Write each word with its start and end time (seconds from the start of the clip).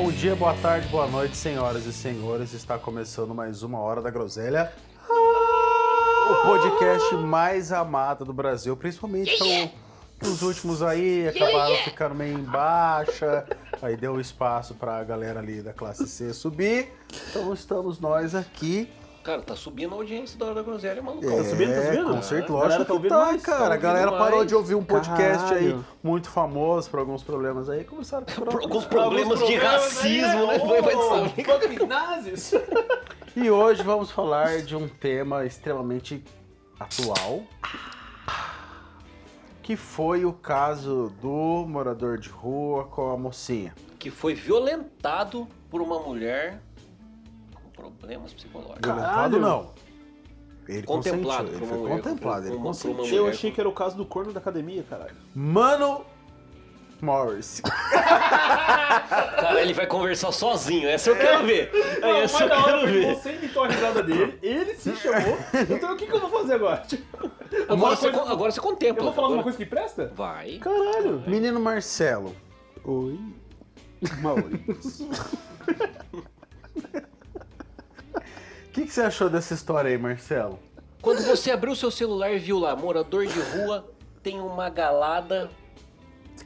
Bom 0.00 0.12
dia, 0.12 0.36
boa 0.36 0.54
tarde, 0.54 0.86
boa 0.90 1.08
noite, 1.08 1.36
senhoras 1.36 1.84
e 1.84 1.92
senhores. 1.92 2.54
Está 2.54 2.78
começando 2.78 3.34
mais 3.34 3.64
uma 3.64 3.80
Hora 3.80 4.00
da 4.00 4.08
Groselha. 4.08 4.72
O 5.10 6.46
podcast 6.46 7.16
mais 7.16 7.72
amado 7.72 8.24
do 8.24 8.32
Brasil, 8.32 8.76
principalmente 8.76 9.36
para 10.16 10.28
os 10.28 10.40
últimos 10.40 10.84
aí, 10.84 11.26
acabaram 11.26 11.74
ficando 11.78 12.14
meio 12.14 12.38
em 12.38 12.44
baixa. 12.44 13.44
Aí 13.82 13.96
deu 13.96 14.20
espaço 14.20 14.72
para 14.72 14.98
a 14.98 15.02
galera 15.02 15.40
ali 15.40 15.62
da 15.62 15.72
classe 15.72 16.06
C 16.06 16.32
subir. 16.32 16.92
Então 17.28 17.52
estamos 17.52 17.98
nós 17.98 18.36
aqui. 18.36 18.88
Cara, 19.28 19.42
tá 19.42 19.54
subindo 19.54 19.92
a 19.94 19.98
audiência 19.98 20.38
da 20.38 20.46
Hora 20.46 20.54
da 20.54 20.62
Groselha, 20.62 21.02
maluco. 21.02 21.28
É, 21.28 21.44
subindo, 21.44 21.74
tá 21.74 21.82
subindo? 21.82 22.14
Com 22.14 22.22
certeza, 22.22 22.52
A 22.54 22.56
lógico 22.56 22.84
tá 22.86 22.98
que 23.02 23.08
tá, 23.10 23.18
mais, 23.18 23.42
tá 23.42 23.52
cara. 23.52 23.58
a 23.58 23.66
ouvindo 23.68 23.82
galera 23.82 24.12
parou 24.12 24.36
mais. 24.38 24.48
de 24.48 24.54
ouvir 24.54 24.74
um 24.74 24.82
podcast 24.82 25.52
aí 25.52 25.64
Caralho. 25.66 25.84
muito 26.02 26.30
famoso 26.30 26.88
por 26.88 26.98
alguns 26.98 27.22
problemas 27.22 27.68
aí. 27.68 27.84
Começaram 27.84 28.24
a 28.26 28.32
Por 28.34 28.48
alguns 28.48 28.86
procurar. 28.86 29.02
problemas 29.02 29.46
de 29.46 29.54
racismo, 29.56 30.46
né? 30.46 30.58
Vai, 30.60 30.80
vai 30.80 30.94
saber. 30.94 31.44
Fucking 31.44 31.86
nazis! 31.86 32.54
E 33.36 33.50
hoje 33.50 33.82
vamos 33.82 34.10
falar 34.10 34.62
de 34.62 34.74
um 34.74 34.88
tema 34.88 35.44
extremamente 35.44 36.24
atual, 36.80 37.42
que 39.62 39.76
foi 39.76 40.24
o 40.24 40.32
caso 40.32 41.12
do 41.20 41.66
morador 41.68 42.16
de 42.16 42.30
rua 42.30 42.84
com 42.84 43.10
a 43.10 43.16
mocinha. 43.18 43.74
Que 43.98 44.10
foi 44.10 44.32
violentado 44.32 45.46
por 45.70 45.82
uma 45.82 45.98
mulher 45.98 46.62
problemas 47.78 48.32
psicológicos. 48.32 48.80
Violentado 48.82 49.14
Caralho. 49.14 49.40
não. 49.40 49.70
Ele 50.68 50.82
Contemplado 50.82 51.44
consentiu, 51.48 51.56
ele 51.56 51.66
foi 51.82 51.88
contemplado, 51.96 52.46
ele 52.46 52.56
consentiu. 52.58 53.04
Eu 53.04 53.22
mulher. 53.22 53.30
achei 53.30 53.50
que 53.50 53.58
era 53.58 53.68
o 53.68 53.72
caso 53.72 53.96
do 53.96 54.04
corno 54.04 54.32
da 54.34 54.40
academia, 54.40 54.84
caralho. 54.88 55.14
Mano 55.34 56.04
Morris. 57.00 57.62
Cara, 57.62 59.62
ele 59.62 59.72
vai 59.72 59.86
conversar 59.86 60.30
sozinho, 60.32 60.86
essa 60.88 61.08
eu 61.10 61.16
quero 61.16 61.46
ver. 61.46 61.70
É, 62.02 62.22
essa 62.24 62.44
eu 62.44 62.50
quero 62.64 62.86
ver. 62.86 63.14
você 63.14 63.34
imitou 63.36 63.64
a 63.64 63.68
risada 63.68 64.02
dele, 64.02 64.36
ele 64.42 64.74
se 64.74 64.94
chamou, 64.96 65.38
então 65.70 65.94
o 65.94 65.96
que, 65.96 66.06
que 66.06 66.12
eu 66.12 66.20
vou 66.20 66.28
fazer 66.28 66.54
agora? 66.54 66.78
Tipo, 66.86 67.30
Agora 67.68 67.96
você, 67.96 68.10
con- 68.10 68.28
agora 68.28 68.50
você 68.52 68.60
contempla. 68.60 69.00
eu 69.00 69.04
vou 69.04 69.12
falar 69.14 69.28
alguma 69.28 69.42
coisa 69.44 69.56
que 69.56 69.64
presta? 69.64 70.12
Vai. 70.14 70.58
Caralho! 70.58 71.22
Menino 71.26 71.58
Marcelo. 71.60 72.34
Oi. 72.84 73.18
Maurício. 74.20 75.08
O 78.78 78.80
que, 78.80 78.86
que 78.86 78.94
você 78.94 79.00
achou 79.00 79.28
dessa 79.28 79.54
história 79.54 79.90
aí, 79.90 79.98
Marcelo? 79.98 80.56
Quando 81.02 81.20
você 81.22 81.50
abriu 81.50 81.74
seu 81.74 81.90
celular 81.90 82.30
e 82.30 82.38
viu 82.38 82.60
lá, 82.60 82.76
morador 82.76 83.26
de 83.26 83.40
rua 83.40 83.84
tem 84.22 84.38
uma 84.38 84.70
galada. 84.70 85.50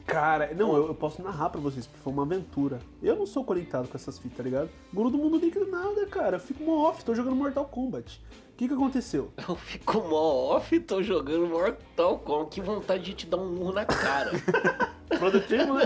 Cara, 0.07 0.51
não, 0.55 0.75
eu, 0.75 0.87
eu 0.87 0.95
posso 0.95 1.21
narrar 1.21 1.51
pra 1.51 1.61
vocês, 1.61 1.85
porque 1.85 2.01
foi 2.01 2.11
uma 2.11 2.23
aventura. 2.23 2.79
Eu 3.03 3.15
não 3.15 3.27
sou 3.27 3.45
conectado 3.45 3.87
com 3.87 3.95
essas 3.95 4.17
fitas, 4.17 4.35
tá 4.35 4.41
ligado? 4.41 4.71
Guru 4.91 5.11
do 5.11 5.17
mundo 5.19 5.37
líquido 5.37 5.69
nada, 5.69 6.07
cara. 6.07 6.37
Eu 6.37 6.39
fico 6.39 6.63
mó 6.63 6.89
off, 6.89 7.05
tô 7.05 7.13
jogando 7.13 7.35
Mortal 7.35 7.65
Kombat. 7.65 8.19
O 8.51 8.57
que 8.57 8.67
que 8.67 8.73
aconteceu? 8.73 9.31
Eu 9.47 9.55
fico 9.55 10.01
mó 10.01 10.55
off, 10.55 10.79
tô 10.79 11.03
jogando 11.03 11.45
Mortal 11.45 12.17
Kombat. 12.17 12.49
Que 12.49 12.61
vontade 12.61 13.03
de 13.03 13.13
te 13.13 13.27
dar 13.27 13.37
um 13.37 13.51
murro 13.51 13.73
na 13.73 13.85
cara. 13.85 14.31
Produtivo, 15.19 15.75
né? 15.75 15.83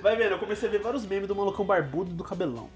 Vai 0.00 0.14
vendo, 0.14 0.34
eu 0.34 0.38
comecei 0.38 0.68
a 0.68 0.70
ver 0.70 0.80
vários 0.80 1.04
memes 1.04 1.26
do 1.26 1.34
malucão 1.34 1.64
barbudo 1.64 2.12
e 2.12 2.14
do 2.14 2.22
cabelão. 2.22 2.70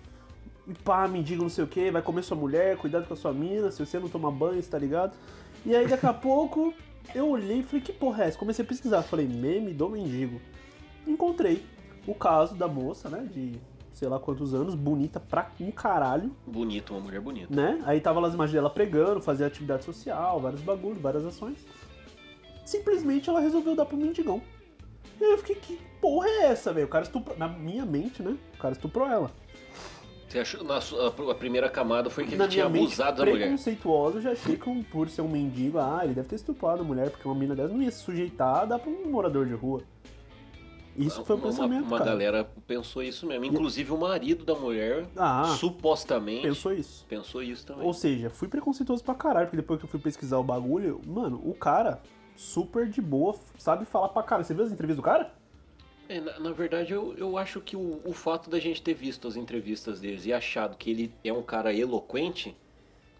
E 0.66 0.74
pá, 0.74 1.06
mendigo 1.06 1.42
não 1.42 1.48
sei 1.48 1.64
o 1.64 1.66
que, 1.66 1.90
vai 1.90 2.02
comer 2.02 2.22
sua 2.22 2.36
mulher, 2.36 2.76
cuidado 2.76 3.06
com 3.06 3.14
a 3.14 3.16
sua 3.16 3.32
mina, 3.32 3.70
se 3.70 3.84
você 3.84 3.98
não 3.98 4.08
tomar 4.08 4.30
banho, 4.32 4.62
tá 4.64 4.78
ligado? 4.78 5.16
E 5.64 5.74
aí 5.74 5.86
daqui 5.86 6.06
a 6.06 6.12
pouco 6.14 6.74
eu 7.14 7.28
olhei 7.28 7.60
e 7.60 7.62
falei, 7.62 7.80
que 7.80 7.92
porra 7.92 8.24
é 8.24 8.28
essa? 8.28 8.38
Comecei 8.38 8.64
a 8.64 8.68
pesquisar, 8.68 9.02
falei, 9.02 9.26
meme 9.26 9.72
do 9.72 9.88
mendigo. 9.88 10.40
Encontrei 11.06 11.64
o 12.06 12.14
caso 12.14 12.54
da 12.56 12.66
moça, 12.66 13.08
né, 13.08 13.28
de 13.32 13.60
sei 13.92 14.08
lá 14.08 14.18
quantos 14.18 14.52
anos, 14.52 14.74
bonita 14.74 15.18
pra 15.18 15.50
um 15.58 15.70
caralho, 15.70 16.30
Bonito, 16.46 16.92
uma 16.92 17.00
mulher 17.00 17.20
bonita. 17.20 17.54
né? 17.54 17.80
Aí 17.86 17.98
tava 17.98 18.20
lá 18.20 18.28
as 18.28 18.34
imagens 18.34 18.52
dela 18.54 18.68
pregando, 18.68 19.22
fazia 19.22 19.46
atividade 19.46 19.84
social, 19.84 20.38
vários 20.38 20.60
bagulhos, 20.60 20.98
várias 21.00 21.24
ações. 21.24 21.64
Simplesmente 22.64 23.30
ela 23.30 23.40
resolveu 23.40 23.74
dar 23.74 23.86
pro 23.86 23.96
mendigão. 23.96 24.42
E 25.18 25.24
aí 25.24 25.30
eu 25.30 25.38
fiquei, 25.38 25.54
que 25.56 25.80
porra 26.00 26.28
é 26.28 26.42
essa, 26.48 26.72
velho? 26.74 26.86
O 26.86 26.90
cara 26.90 27.04
estuprou, 27.04 27.38
na 27.38 27.48
minha 27.48 27.86
mente, 27.86 28.22
né? 28.22 28.36
O 28.54 28.58
cara 28.58 28.72
estuprou 28.74 29.06
ela. 29.08 29.30
Você 30.36 30.40
achou, 30.40 30.64
na 30.64 30.80
sua- 30.82 31.08
a, 31.30 31.34
primeira 31.34 31.68
camada 31.70 32.10
foi 32.10 32.24
que 32.24 32.30
ele 32.30 32.36
na 32.36 32.46
tinha 32.48 32.68
minha 32.68 32.82
mente 32.82 32.92
abusado 32.92 33.16
da 33.24 33.24
mulher. 33.30 33.44
preconceituosa, 33.46 34.18
eu 34.18 34.22
já 34.22 34.32
achei 34.32 34.56
que 34.56 34.68
um- 34.68 34.82
por 34.82 35.08
ser 35.08 35.22
um 35.22 35.28
mendigo, 35.28 35.78
ah, 35.78 36.00
ele 36.04 36.12
deve 36.12 36.28
ter 36.28 36.36
estuprado 36.36 36.82
a 36.82 36.84
mulher, 36.84 37.10
porque 37.10 37.26
uma 37.26 37.34
mina 37.34 37.54
dessa 37.54 37.72
não 37.72 37.80
ia 37.82 37.90
se 37.90 38.00
sujeitar 38.02 38.62
a 38.62 38.64
dar 38.66 38.78
pra 38.78 38.90
um 38.90 39.08
morador 39.10 39.46
de 39.46 39.54
rua. 39.54 39.80
Isso 40.94 41.24
foi 41.24 41.36
o 41.36 41.38
uma, 41.38 41.46
pensamento, 41.48 41.86
uma 41.86 41.98
cara. 41.98 42.10
galera 42.10 42.48
pensou 42.66 43.02
isso 43.02 43.26
mesmo. 43.26 43.44
Inclusive 43.44 43.92
o 43.92 43.98
marido 43.98 44.44
da 44.44 44.54
mulher, 44.54 45.06
Ah, 45.16 45.54
supostamente, 45.58 46.42
pensou 46.42 46.72
isso. 46.72 47.04
pensou 47.08 47.42
isso 47.42 47.66
também. 47.66 47.86
Ou 47.86 47.92
seja, 47.94 48.28
fui 48.30 48.48
preconceituoso 48.48 49.04
pra 49.04 49.14
caralho, 49.14 49.46
porque 49.46 49.56
depois 49.58 49.78
que 49.78 49.84
eu 49.86 49.90
fui 49.90 50.00
pesquisar 50.00 50.38
o 50.38 50.42
bagulho, 50.42 51.00
mano, 51.06 51.40
o 51.44 51.52
cara, 51.54 52.00
super 52.34 52.88
de 52.88 53.00
boa, 53.02 53.34
sabe 53.58 53.84
falar 53.86 54.08
pra 54.08 54.22
caralho. 54.22 54.46
Você 54.46 54.54
viu 54.54 54.64
as 54.64 54.72
entrevistas 54.72 54.96
do 54.96 55.02
cara? 55.02 55.32
É, 56.08 56.20
na, 56.20 56.38
na 56.38 56.52
verdade, 56.52 56.92
eu, 56.92 57.14
eu 57.16 57.36
acho 57.36 57.60
que 57.60 57.76
o, 57.76 58.00
o 58.04 58.12
fato 58.12 58.48
da 58.48 58.58
gente 58.60 58.80
ter 58.82 58.94
visto 58.94 59.26
as 59.26 59.36
entrevistas 59.36 60.00
deles 60.00 60.24
e 60.26 60.32
achado 60.32 60.76
que 60.76 60.90
ele 60.90 61.12
é 61.24 61.32
um 61.32 61.42
cara 61.42 61.74
eloquente 61.74 62.56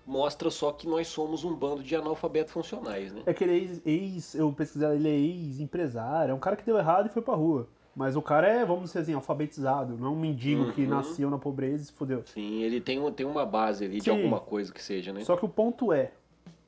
mostra 0.07 0.51
só 0.51 0.71
que 0.71 0.87
nós 0.87 1.09
somos 1.09 1.43
um 1.43 1.53
bando 1.55 1.83
de 1.83 1.97
analfabetos 1.97 2.53
funcionais, 2.53 3.13
né? 3.13 3.23
É 3.27 3.35
que 3.35 3.43
ele 3.43 3.53
é 3.53 3.57
ex, 3.57 3.83
ex- 3.85 4.35
eu 4.37 4.53
pesquisei, 4.53 4.89
ele 4.91 5.09
é 5.09 5.17
ex-empresário, 5.19 6.31
é 6.31 6.35
um 6.35 6.39
cara 6.39 6.55
que 6.55 6.65
deu 6.65 6.79
errado 6.79 7.07
e 7.07 7.09
foi 7.09 7.23
pra 7.23 7.35
rua. 7.35 7.67
Mas 7.95 8.15
o 8.15 8.23
cara 8.23 8.47
é, 8.47 8.65
vamos 8.65 8.85
dizer 8.91 9.01
assim, 9.01 9.15
alfabetizado, 9.15 9.97
não 9.97 10.07
é 10.07 10.11
um 10.11 10.21
mendigo 10.21 10.71
que 10.73 10.83
Uhum. 10.83 10.91
nasceu 10.91 11.29
na 11.31 11.39
pobreza 11.39 11.83
e 11.83 11.87
se 11.87 11.93
fudeu. 11.93 12.23
Sim, 12.27 12.63
ele 12.63 12.81
tem, 12.81 13.01
um- 13.01 13.11
tem 13.11 13.27
uma 13.27 13.45
base 13.45 13.85
ali 13.85 13.97
de 13.99 14.05
Sim. 14.05 14.11
alguma 14.11 14.39
coisa 14.39 14.73
que 14.73 14.83
seja, 14.83 15.13
né? 15.13 15.25
Só 15.25 15.37
que 15.37 15.45
o 15.45 15.49
ponto 15.49 15.93
é, 15.93 16.13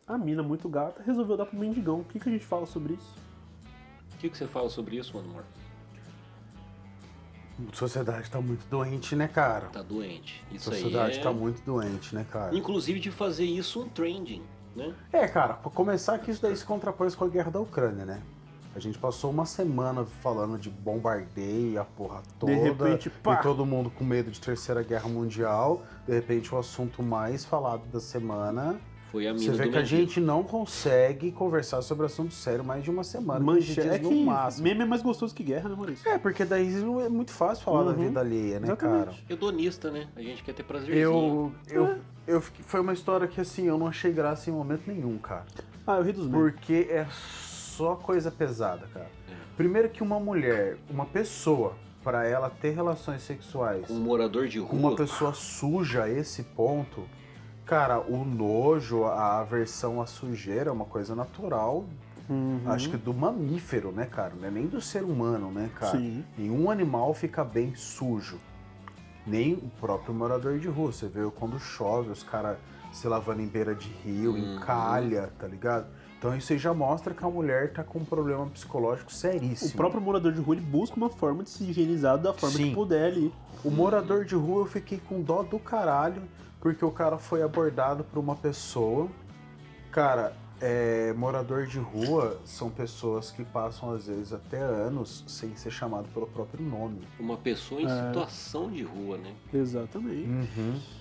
a 0.06 0.18
mina 0.18 0.42
muito 0.42 0.68
gata 0.68 1.00
resolveu 1.02 1.36
dar 1.36 1.46
pro 1.46 1.56
mendigão. 1.56 2.00
O 2.00 2.04
que, 2.04 2.18
que 2.18 2.28
a 2.28 2.32
gente 2.32 2.44
fala 2.46 2.66
sobre 2.66 2.94
isso? 2.94 3.14
O 4.14 4.18
que, 4.18 4.28
que 4.30 4.36
você 4.36 4.46
fala 4.48 4.68
sobre 4.68 4.96
isso, 4.96 5.14
mano, 5.16 5.28
amor? 5.30 5.44
A 7.72 7.74
sociedade 7.74 8.30
tá 8.30 8.40
muito 8.40 8.64
doente, 8.68 9.16
né, 9.16 9.26
cara? 9.26 9.66
Tá 9.66 9.82
doente. 9.82 10.44
A 10.50 10.54
Isso 10.54 10.70
aí 10.70 10.76
sociedade 10.80 11.18
é... 11.18 11.22
tá 11.22 11.32
muito 11.32 11.60
doente, 11.64 12.14
né, 12.14 12.24
cara? 12.30 12.54
Inclusive 12.54 13.00
de 13.00 13.10
fazer 13.10 13.44
isso 13.44 13.82
um 13.82 13.88
trending, 13.88 14.42
né? 14.76 14.94
É, 15.12 15.26
cara, 15.26 15.54
pra 15.54 15.70
começar 15.70 16.18
que 16.18 16.30
isso 16.30 16.40
daí 16.40 16.56
se 16.56 16.64
contrapõe 16.64 17.10
com 17.10 17.24
a 17.24 17.28
guerra 17.28 17.50
da 17.50 17.60
Ucrânia, 17.60 18.04
né? 18.04 18.22
A 18.76 18.80
gente 18.80 18.96
passou 18.96 19.30
uma 19.30 19.44
semana 19.44 20.04
falando 20.04 20.56
de 20.56 20.70
bombardeio, 20.70 21.72
e 21.72 21.78
a 21.78 21.84
porra 21.84 22.22
toda, 22.38 22.54
De 22.54 22.60
repente, 22.60 23.10
pá. 23.10 23.34
e 23.34 23.42
todo 23.42 23.66
mundo 23.66 23.90
com 23.90 24.04
medo 24.04 24.30
de 24.30 24.40
terceira 24.40 24.82
guerra 24.84 25.08
mundial. 25.08 25.82
De 26.06 26.14
repente, 26.14 26.54
o 26.54 26.58
assunto 26.58 27.02
mais 27.02 27.44
falado 27.44 27.82
da 27.90 27.98
semana. 27.98 28.78
Foi 29.10 29.26
a 29.26 29.32
Você 29.32 29.50
vê 29.52 29.64
do 29.64 29.70
que 29.72 29.78
a 29.78 29.84
gente 29.84 30.20
não 30.20 30.42
consegue 30.42 31.32
conversar 31.32 31.80
sobre 31.80 32.04
assunto 32.04 32.34
sério 32.34 32.62
mais 32.64 32.84
de 32.84 32.90
uma 32.90 33.02
semana. 33.02 33.40
15 33.40 33.46
Mancha, 33.46 33.72
dias 33.82 33.94
é 33.94 33.98
no 33.98 34.08
que 34.10 34.24
máximo. 34.24 34.64
meme 34.64 34.82
é 34.82 34.84
mais 34.84 35.00
gostoso 35.00 35.34
que 35.34 35.42
guerra, 35.42 35.68
né, 35.70 35.74
Maurício? 35.74 36.06
É, 36.08 36.18
porque 36.18 36.44
daí 36.44 36.68
é 37.04 37.08
muito 37.08 37.30
fácil 37.32 37.64
falar 37.64 37.84
da 37.84 37.90
Uhum. 37.98 38.06
vida 38.08 38.20
alheia, 38.20 38.60
né, 38.60 38.76
cara? 38.76 38.92
Exatamente. 38.96 39.24
Hedonista, 39.30 39.90
né? 39.90 40.08
A 40.14 40.20
gente 40.20 40.42
quer 40.44 40.52
ter 40.54 40.62
prazerzinho. 40.62 40.98
Eu, 40.98 41.52
eu, 41.70 41.86
É. 41.86 41.98
eu, 42.26 42.40
fiquei- 42.42 42.64
foi 42.66 42.80
uma 42.80 42.92
história 42.92 43.26
que 43.26 43.40
assim, 43.40 43.64
eu 43.66 43.78
não 43.78 43.86
achei 43.86 44.12
graça 44.12 44.50
em 44.50 44.52
momento 44.52 44.82
nenhum, 44.86 45.16
cara. 45.16 45.46
Ah, 45.86 45.96
eu 45.96 46.02
ri 46.02 46.12
dos 46.12 46.26
memes. 46.28 46.52
Porque 46.52 46.86
é 46.90 47.06
só 47.10 47.94
coisa 47.96 48.30
pesada, 48.30 48.86
cara. 48.92 49.06
É. 49.30 49.32
Primeiro 49.56 49.88
que 49.88 50.02
uma 50.02 50.20
mulher, 50.20 50.76
uma 50.90 51.06
pessoa, 51.06 51.74
pra 52.04 52.26
ela 52.26 52.48
ter 52.50 52.70
relações 52.70 53.22
sexuais 53.22 53.88
Um 53.90 54.00
morador 54.00 54.46
de 54.48 54.60
com 54.60 54.76
uma 54.76 54.88
rua. 54.90 54.96
pessoa 54.98 55.32
suja 55.34 56.04
a 56.04 56.10
esse 56.10 56.42
ponto, 56.42 57.04
cara, 57.68 58.00
o 58.00 58.24
nojo, 58.24 59.04
a 59.04 59.40
aversão 59.40 60.00
à 60.00 60.06
sujeira 60.06 60.70
é 60.70 60.72
uma 60.72 60.86
coisa 60.86 61.14
natural, 61.14 61.84
Uhum. 62.30 62.60
acho 62.66 62.90
que 62.90 62.96
do 62.96 63.12
mamífero, 63.14 63.90
né, 63.92 64.04
cara? 64.06 64.32
Não 64.38 64.48
é 64.48 64.50
nem 64.50 64.66
do 64.66 64.80
ser 64.80 65.02
humano, 65.02 65.50
né, 65.50 65.70
cara? 65.74 65.96
Sim. 65.98 66.24
Nenhum 66.36 66.70
animal 66.70 67.12
fica 67.14 67.44
bem 67.44 67.74
sujo. 67.74 68.38
Nem 69.26 69.54
o 69.54 69.70
próprio 69.80 70.14
morador 70.14 70.58
de 70.58 70.68
rua. 70.68 70.92
Você 70.92 71.06
vê 71.06 71.20
quando 71.38 71.58
chove, 71.58 72.10
os 72.10 72.22
caras 72.22 72.56
se 72.92 73.06
lavando 73.06 73.42
em 73.42 73.46
beira 73.46 73.74
de 73.74 73.88
rio, 73.88 74.36
em 74.36 74.54
Uhum. 74.54 74.60
calha, 74.60 75.30
tá 75.38 75.46
ligado? 75.46 75.86
Então 76.18 76.34
isso 76.36 76.52
aí 76.52 76.58
já 76.58 76.72
mostra 76.74 77.14
que 77.14 77.24
a 77.24 77.28
mulher 77.28 77.72
tá 77.72 77.84
com 77.84 77.98
um 78.00 78.04
problema 78.04 78.46
psicológico 78.46 79.12
seríssimo. 79.12 79.70
O 79.72 79.76
próprio 79.76 80.00
morador 80.00 80.32
de 80.32 80.40
rua 80.40 80.56
ele 80.56 80.64
busca 80.64 80.96
uma 80.96 81.10
forma 81.10 81.42
de 81.44 81.50
se 81.50 81.64
higienizar 81.64 82.18
da 82.18 82.32
forma 82.32 82.56
Sim. 82.56 82.70
que 82.70 82.74
puder 82.74 83.06
ali. 83.12 83.32
O 83.64 83.70
morador 83.70 84.24
de 84.24 84.34
rua 84.34 84.62
eu 84.62 84.66
fiquei 84.66 84.98
com 84.98 85.20
dó 85.22 85.42
do 85.42 85.58
caralho, 85.58 86.22
porque 86.60 86.84
o 86.84 86.90
cara 86.90 87.18
foi 87.18 87.42
abordado 87.42 88.04
por 88.04 88.18
uma 88.18 88.36
pessoa. 88.36 89.08
Cara, 89.90 90.34
é, 90.60 91.12
morador 91.16 91.66
de 91.66 91.78
rua 91.78 92.40
são 92.44 92.68
pessoas 92.68 93.30
que 93.30 93.44
passam 93.44 93.92
às 93.92 94.06
vezes 94.08 94.32
até 94.32 94.58
anos 94.60 95.22
sem 95.26 95.54
ser 95.56 95.70
chamado 95.70 96.08
pelo 96.12 96.26
próprio 96.26 96.64
nome. 96.64 97.00
Uma 97.18 97.36
pessoa 97.36 97.80
em 97.80 97.86
É. 97.86 98.06
situação 98.08 98.68
de 98.70 98.82
rua, 98.82 99.16
né? 99.18 99.32
Exatamente. 99.54 100.28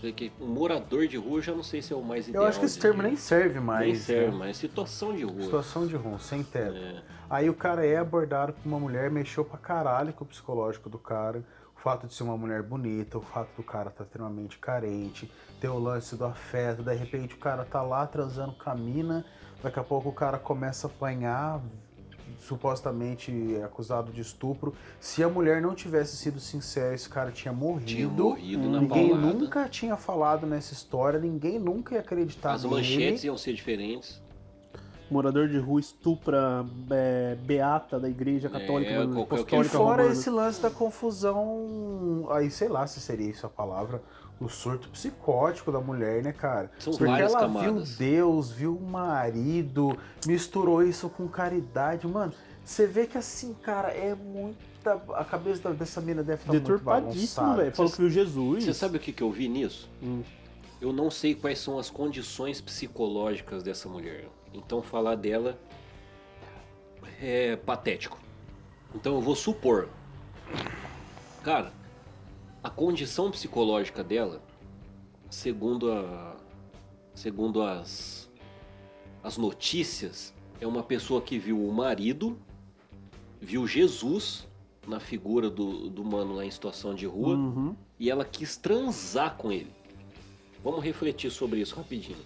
É 0.03 0.11
que 0.11 0.31
Um 0.39 0.47
morador 0.47 1.07
de 1.07 1.17
rua 1.17 1.39
eu 1.39 1.41
já 1.41 1.55
não 1.55 1.63
sei 1.63 1.81
se 1.81 1.91
é 1.91 1.95
o 1.95 2.03
mais 2.03 2.27
ideal. 2.27 2.43
Eu 2.43 2.49
acho 2.49 2.59
que 2.59 2.65
esse 2.65 2.77
termo 2.79 3.01
nem 3.01 3.15
serve 3.15 3.59
mais. 3.59 3.87
nem 3.87 3.95
serve, 3.95 4.31
né? 4.31 4.37
mas 4.37 4.57
situação 4.57 5.15
de 5.15 5.23
rua. 5.23 5.41
Situação 5.43 5.87
de 5.87 5.95
rua, 5.95 6.19
sem 6.19 6.43
teto. 6.43 6.77
É. 6.77 7.01
Aí 7.29 7.49
o 7.49 7.53
cara 7.53 7.85
é 7.85 7.97
abordado 7.97 8.53
por 8.53 8.67
uma 8.67 8.79
mulher, 8.79 9.11
mexeu 9.11 9.43
pra 9.43 9.57
caralho 9.57 10.13
com 10.13 10.23
o 10.23 10.27
psicológico 10.27 10.89
do 10.89 10.97
cara. 10.97 11.43
O 11.75 11.79
fato 11.79 12.07
de 12.07 12.13
ser 12.13 12.23
uma 12.23 12.37
mulher 12.37 12.63
bonita, 12.63 13.17
o 13.17 13.21
fato 13.21 13.49
do 13.55 13.63
cara 13.63 13.89
estar 13.89 14.03
extremamente 14.03 14.57
carente, 14.57 15.29
ter 15.61 15.67
o 15.69 15.77
lance 15.77 16.15
do 16.15 16.25
afeto, 16.25 16.81
de 16.81 16.93
repente 16.95 17.35
o 17.35 17.37
cara 17.37 17.63
tá 17.65 17.81
lá 17.81 18.05
transando 18.07 18.53
com 18.53 18.69
a 18.69 18.75
mina, 18.75 19.23
daqui 19.61 19.79
a 19.79 19.83
pouco 19.83 20.09
o 20.09 20.13
cara 20.13 20.39
começa 20.39 20.87
a 20.87 20.89
apanhar, 20.89 21.61
supostamente 22.39 23.31
acusado 23.63 24.11
de 24.11 24.21
estupro. 24.21 24.73
Se 24.99 25.23
a 25.23 25.29
mulher 25.29 25.61
não 25.61 25.75
tivesse 25.75 26.15
sido 26.17 26.39
sincera, 26.39 26.95
esse 26.95 27.07
cara 27.09 27.31
tinha 27.31 27.53
morrido. 27.53 27.85
Tinha 27.85 28.07
morrido 28.09 28.69
na 28.69 28.79
Ninguém 28.81 29.09
paulada. 29.09 29.33
nunca 29.33 29.69
tinha 29.69 29.95
falado 29.95 30.47
nessa 30.47 30.73
história, 30.73 31.19
ninguém 31.19 31.59
nunca 31.59 31.95
ia 31.95 32.01
acreditar 32.01 32.53
As 32.53 32.63
nele. 32.63 32.75
manchetes 32.75 33.23
iam 33.23 33.37
ser 33.37 33.53
diferentes. 33.53 34.21
Morador 35.09 35.47
de 35.47 35.57
rua 35.57 35.79
estupra 35.79 36.65
é, 36.91 37.35
beata 37.41 37.99
da 37.99 38.09
igreja 38.09 38.49
católica, 38.49 38.91
É, 38.91 38.95
qualquer- 39.07 39.19
E 39.19 39.23
apostólica 39.23 39.77
fora 39.77 40.01
romana. 40.03 40.11
esse 40.11 40.29
lance 40.29 40.61
da 40.61 40.69
confusão, 40.69 42.27
aí 42.29 42.49
sei 42.51 42.67
lá 42.67 42.85
se 42.87 42.99
seria 42.99 43.29
isso 43.29 43.45
a 43.45 43.49
palavra, 43.49 44.01
o 44.39 44.47
surto 44.49 44.89
psicótico 44.89 45.71
da 45.71 45.79
mulher, 45.79 46.21
né, 46.23 46.31
cara? 46.31 46.69
São 46.79 46.93
Porque 46.93 47.21
ela 47.21 47.39
camadas. 47.39 47.89
viu 47.97 47.97
Deus, 48.09 48.51
viu 48.51 48.75
o 48.75 48.81
marido, 48.81 49.97
misturou 50.25 50.83
isso 50.83 51.09
com 51.09 51.27
caridade, 51.27 52.05
mano. 52.07 52.33
Você 52.63 52.85
vê 52.85 53.07
que 53.07 53.17
assim, 53.17 53.53
cara, 53.53 53.89
é 53.89 54.13
muita. 54.13 54.57
A 55.15 55.23
cabeça 55.25 55.73
dessa 55.73 55.99
mina 56.01 56.21
deve 56.23 56.41
estar 56.41 56.51
muito 56.53 56.63
Deturpadíssimo, 56.63 57.55
velho. 57.55 57.75
Falou 57.75 57.91
que 57.91 57.97
viu 57.97 58.09
Jesus. 58.09 58.63
Você 58.65 58.73
sabe 58.73 58.97
o 58.97 58.99
que, 58.99 59.11
que 59.11 59.21
eu 59.23 59.31
vi 59.31 59.47
nisso? 59.49 59.89
Hum. 60.03 60.21
Eu 60.79 60.93
não 60.93 61.09
sei 61.09 61.33
quais 61.33 61.59
são 61.59 61.79
as 61.79 61.89
condições 61.89 62.61
psicológicas 62.61 63.63
dessa 63.63 63.89
mulher. 63.89 64.27
Então 64.53 64.81
falar 64.81 65.15
dela 65.15 65.57
é 67.21 67.55
patético. 67.55 68.19
Então 68.95 69.15
eu 69.15 69.21
vou 69.21 69.35
supor. 69.35 69.89
Cara, 71.43 71.71
a 72.63 72.69
condição 72.69 73.31
psicológica 73.31 74.03
dela, 74.03 74.41
segundo 75.29 75.91
a 75.91 76.35
segundo 77.13 77.61
as 77.61 78.29
as 79.23 79.37
notícias, 79.37 80.33
é 80.61 80.65
uma 80.67 80.83
pessoa 80.83 81.21
que 81.21 81.37
viu 81.37 81.61
o 81.67 81.73
marido, 81.73 82.37
viu 83.41 83.67
Jesus 83.67 84.47
na 84.87 84.99
figura 85.01 85.49
do, 85.49 85.89
do 85.89 86.03
mano 86.05 86.33
lá 86.35 86.45
em 86.45 86.51
situação 86.51 86.95
de 86.95 87.05
rua 87.05 87.35
Uhum. 87.35 87.75
e 87.99 88.09
ela 88.09 88.23
quis 88.23 88.55
transar 88.55 89.35
com 89.35 89.51
ele. 89.51 89.71
Vamos 90.63 90.81
refletir 90.83 91.29
sobre 91.29 91.59
isso 91.59 91.75
rapidinho. 91.75 92.17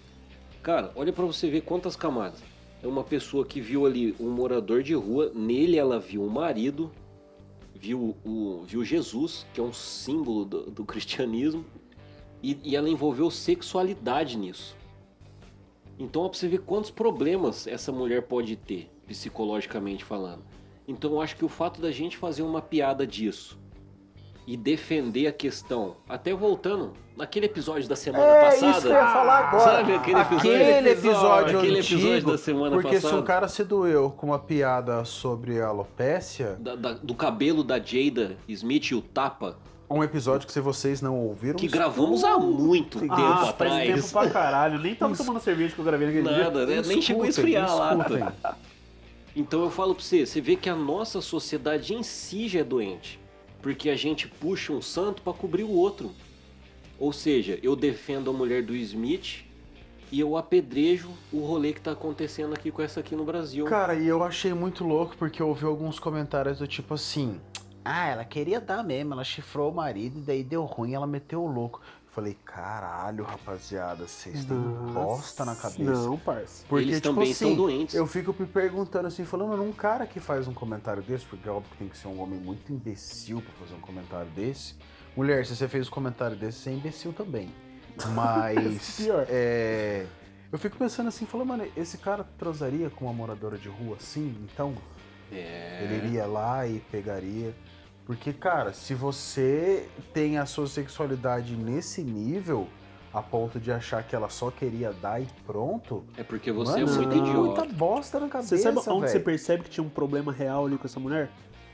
Cara, 0.62 0.92
olha 0.94 1.12
pra 1.12 1.24
você 1.24 1.50
ver 1.50 1.62
quantas 1.62 1.96
camadas. 1.96 2.40
É 2.80 2.86
uma 2.86 3.02
pessoa 3.02 3.44
que 3.44 3.60
viu 3.60 3.84
ali 3.84 4.14
um 4.20 4.30
morador 4.30 4.80
de 4.80 4.94
rua, 4.94 5.32
nele 5.34 5.76
ela 5.76 5.98
viu 5.98 6.24
o 6.24 6.30
marido, 6.30 6.88
viu 7.74 8.16
o 8.24 8.62
viu 8.64 8.84
Jesus, 8.84 9.44
que 9.52 9.60
é 9.60 9.62
um 9.62 9.72
símbolo 9.72 10.44
do, 10.44 10.70
do 10.70 10.84
cristianismo, 10.84 11.64
e, 12.40 12.56
e 12.62 12.76
ela 12.76 12.88
envolveu 12.88 13.28
sexualidade 13.28 14.38
nisso. 14.38 14.76
Então, 15.98 16.22
ó, 16.22 16.28
pra 16.28 16.38
você 16.38 16.46
ver 16.46 16.60
quantos 16.60 16.92
problemas 16.92 17.66
essa 17.66 17.90
mulher 17.90 18.22
pode 18.22 18.54
ter, 18.54 18.88
psicologicamente 19.06 20.04
falando. 20.04 20.44
Então, 20.86 21.12
eu 21.12 21.20
acho 21.20 21.36
que 21.36 21.44
o 21.44 21.48
fato 21.48 21.80
da 21.80 21.90
gente 21.90 22.16
fazer 22.16 22.42
uma 22.42 22.62
piada 22.62 23.04
disso 23.04 23.58
e 24.46 24.56
defender 24.56 25.26
a 25.28 25.32
questão, 25.32 25.96
até 26.08 26.34
voltando 26.34 26.92
naquele 27.16 27.46
episódio 27.46 27.88
da 27.88 27.94
semana 27.94 28.24
É 28.24 28.40
passada. 28.50 28.70
isso 28.72 28.80
que 28.82 28.86
eu 28.88 28.92
ia 28.92 29.06
falar 29.06 29.38
agora. 29.48 29.62
Sabe 29.64 29.94
aquele 29.94 30.20
episódio? 30.20 30.50
Aquele 30.52 30.88
episódio, 30.90 31.58
Aquele 31.58 31.78
antigo, 31.78 32.00
episódio 32.00 32.26
da 32.32 32.38
semana 32.38 32.70
Porque 32.76 32.96
se 32.96 33.02
passada. 33.02 33.20
um 33.20 33.24
cara 33.24 33.48
se 33.48 33.62
doeu 33.64 34.10
com 34.10 34.26
uma 34.26 34.38
piada 34.38 35.04
sobre 35.04 35.60
alopécia, 35.60 36.56
Da- 36.60 36.74
da- 36.74 36.92
do 36.94 37.14
cabelo 37.14 37.62
da 37.62 37.78
Jada 37.78 38.36
Smith 38.48 38.90
e 38.90 38.94
o 38.96 39.00
tapa, 39.02 39.56
um 39.88 40.02
episódio 40.02 40.46
que 40.46 40.52
se 40.52 40.60
vocês 40.60 41.00
não 41.02 41.16
ouviram, 41.20 41.56
que 41.58 41.68
gravamos 41.68 42.24
há 42.24 42.38
muito 42.38 42.98
tempo 42.98 43.12
Ah, 43.12 43.36
faz 43.36 43.48
atrás. 43.50 43.94
tempo 43.94 44.12
pra 44.12 44.30
caralho. 44.30 44.78
Nem 44.80 44.94
tava 44.94 45.14
tomando 45.14 45.38
cerveja 45.38 45.74
que 45.74 45.78
eu 45.80 45.84
gravei 45.84 46.06
naquele 46.08 46.28
dia. 46.28 46.44
Nada, 46.44 46.66
né? 46.66 46.82
nem 46.86 47.00
chegou 47.02 47.24
a 47.24 47.28
escutem, 47.28 47.54
esfriar 47.54 47.76
lá. 47.76 48.34
Então 49.36 49.62
eu 49.62 49.70
falo 49.70 49.94
pra 49.94 50.02
você, 50.02 50.26
você 50.26 50.40
vê 50.40 50.56
que 50.56 50.68
a 50.68 50.74
nossa 50.76 51.20
sociedade 51.20 51.94
em 51.94 52.02
si 52.02 52.48
já 52.48 52.60
é 52.60 52.64
doente. 52.64 53.20
Porque 53.62 53.88
a 53.88 53.96
gente 53.96 54.26
puxa 54.26 54.72
um 54.72 54.82
santo 54.82 55.22
pra 55.22 55.32
cobrir 55.32 55.62
o 55.62 55.70
outro. 55.70 56.10
Ou 56.98 57.12
seja, 57.12 57.58
eu 57.62 57.74
defendo 57.74 58.30
a 58.30 58.32
mulher 58.32 58.62
do 58.62 58.76
Smith 58.76 59.44
e 60.10 60.20
eu 60.20 60.36
apedrejo 60.36 61.10
o 61.32 61.40
rolê 61.40 61.72
que 61.72 61.80
tá 61.80 61.92
acontecendo 61.92 62.52
aqui 62.52 62.70
com 62.70 62.82
essa 62.82 63.00
aqui 63.00 63.16
no 63.16 63.24
Brasil. 63.24 63.64
Cara, 63.64 63.94
e 63.94 64.06
eu 64.06 64.22
achei 64.22 64.52
muito 64.52 64.84
louco 64.84 65.16
porque 65.16 65.40
eu 65.40 65.48
ouvi 65.48 65.64
alguns 65.64 65.98
comentários 65.98 66.58
do 66.58 66.66
tipo 66.66 66.92
assim: 66.94 67.40
Ah, 67.84 68.08
ela 68.08 68.24
queria 68.24 68.60
dar 68.60 68.84
mesmo, 68.84 69.14
ela 69.14 69.24
chifrou 69.24 69.70
o 69.70 69.74
marido 69.74 70.18
e 70.18 70.22
daí 70.22 70.44
deu 70.44 70.64
ruim, 70.64 70.92
ela 70.92 71.06
meteu 71.06 71.42
o 71.42 71.50
louco. 71.50 71.80
Falei, 72.12 72.36
caralho, 72.44 73.24
rapaziada, 73.24 74.06
vocês 74.06 74.44
têm 74.44 74.54
Nossa. 74.54 74.92
bosta 74.92 75.44
na 75.46 75.56
cabeça. 75.56 75.82
Não, 75.82 76.18
parça. 76.18 76.62
Porque, 76.68 76.84
Eles 76.84 76.96
tipo 77.00 77.08
também 77.08 77.32
assim, 77.32 77.46
são 77.46 77.54
doentes. 77.54 77.94
Eu 77.94 78.06
fico 78.06 78.36
me 78.38 78.46
perguntando 78.46 79.08
assim, 79.08 79.24
falando, 79.24 79.56
num 79.56 79.72
cara 79.72 80.06
que 80.06 80.20
faz 80.20 80.46
um 80.46 80.52
comentário 80.52 81.02
desse, 81.02 81.24
porque 81.24 81.48
é 81.48 81.50
óbvio 81.50 81.70
que 81.72 81.78
tem 81.78 81.88
que 81.88 81.96
ser 81.96 82.08
um 82.08 82.20
homem 82.20 82.38
muito 82.38 82.70
imbecil 82.70 83.40
pra 83.40 83.52
fazer 83.54 83.74
um 83.74 83.80
comentário 83.80 84.30
desse. 84.32 84.74
Mulher, 85.16 85.46
se 85.46 85.56
você 85.56 85.66
fez 85.66 85.88
um 85.88 85.90
comentário 85.90 86.36
desse, 86.36 86.58
você 86.58 86.68
é 86.70 86.72
imbecil 86.74 87.14
também. 87.14 87.50
Mas. 88.14 88.96
Pior. 88.98 89.24
é, 89.30 90.04
eu 90.52 90.58
fico 90.58 90.76
pensando 90.76 91.08
assim, 91.08 91.24
falando, 91.24 91.48
mano, 91.48 91.66
esse 91.74 91.96
cara 91.96 92.24
transaria 92.36 92.90
com 92.90 93.06
uma 93.06 93.14
moradora 93.14 93.56
de 93.56 93.70
rua 93.70 93.96
assim? 93.98 94.36
Então, 94.52 94.74
É. 95.30 95.80
ele 95.84 96.08
iria 96.08 96.26
lá 96.26 96.66
e 96.66 96.78
pegaria. 96.90 97.54
Porque, 98.12 98.30
cara, 98.30 98.74
se 98.74 98.92
você 98.92 99.88
tem 100.12 100.36
a 100.36 100.44
sua 100.44 100.66
sexualidade 100.66 101.56
nesse 101.56 102.02
nível, 102.02 102.68
a 103.12 103.22
ponto 103.22 103.58
de 103.58 103.72
achar 103.72 104.02
que 104.02 104.14
ela 104.14 104.28
só 104.28 104.50
queria 104.50 104.92
dar 104.92 105.18
e 105.22 105.26
pronto, 105.46 106.04
É 106.18 106.22
porque 106.22 106.52
você 106.52 106.72
mano, 106.72 106.82
é 106.84 106.86
você 106.86 106.96
muito 106.98 107.10
tem 107.10 107.18
idiota. 107.20 107.40
muita 107.40 107.64
bosta 107.74 108.20
na 108.20 108.28
cabeça, 108.28 108.54
Você 108.54 108.62
sabe 108.62 108.76
onde 108.80 109.06
você 109.06 109.12
velho. 109.14 109.24
percebe 109.24 109.62
que 109.64 109.70
tinha 109.70 109.82
um 109.82 109.88
problema 109.88 110.30
real 110.30 110.66
ali 110.66 110.76
com 110.76 110.86
essa 110.86 111.00
mulher? 111.00 111.30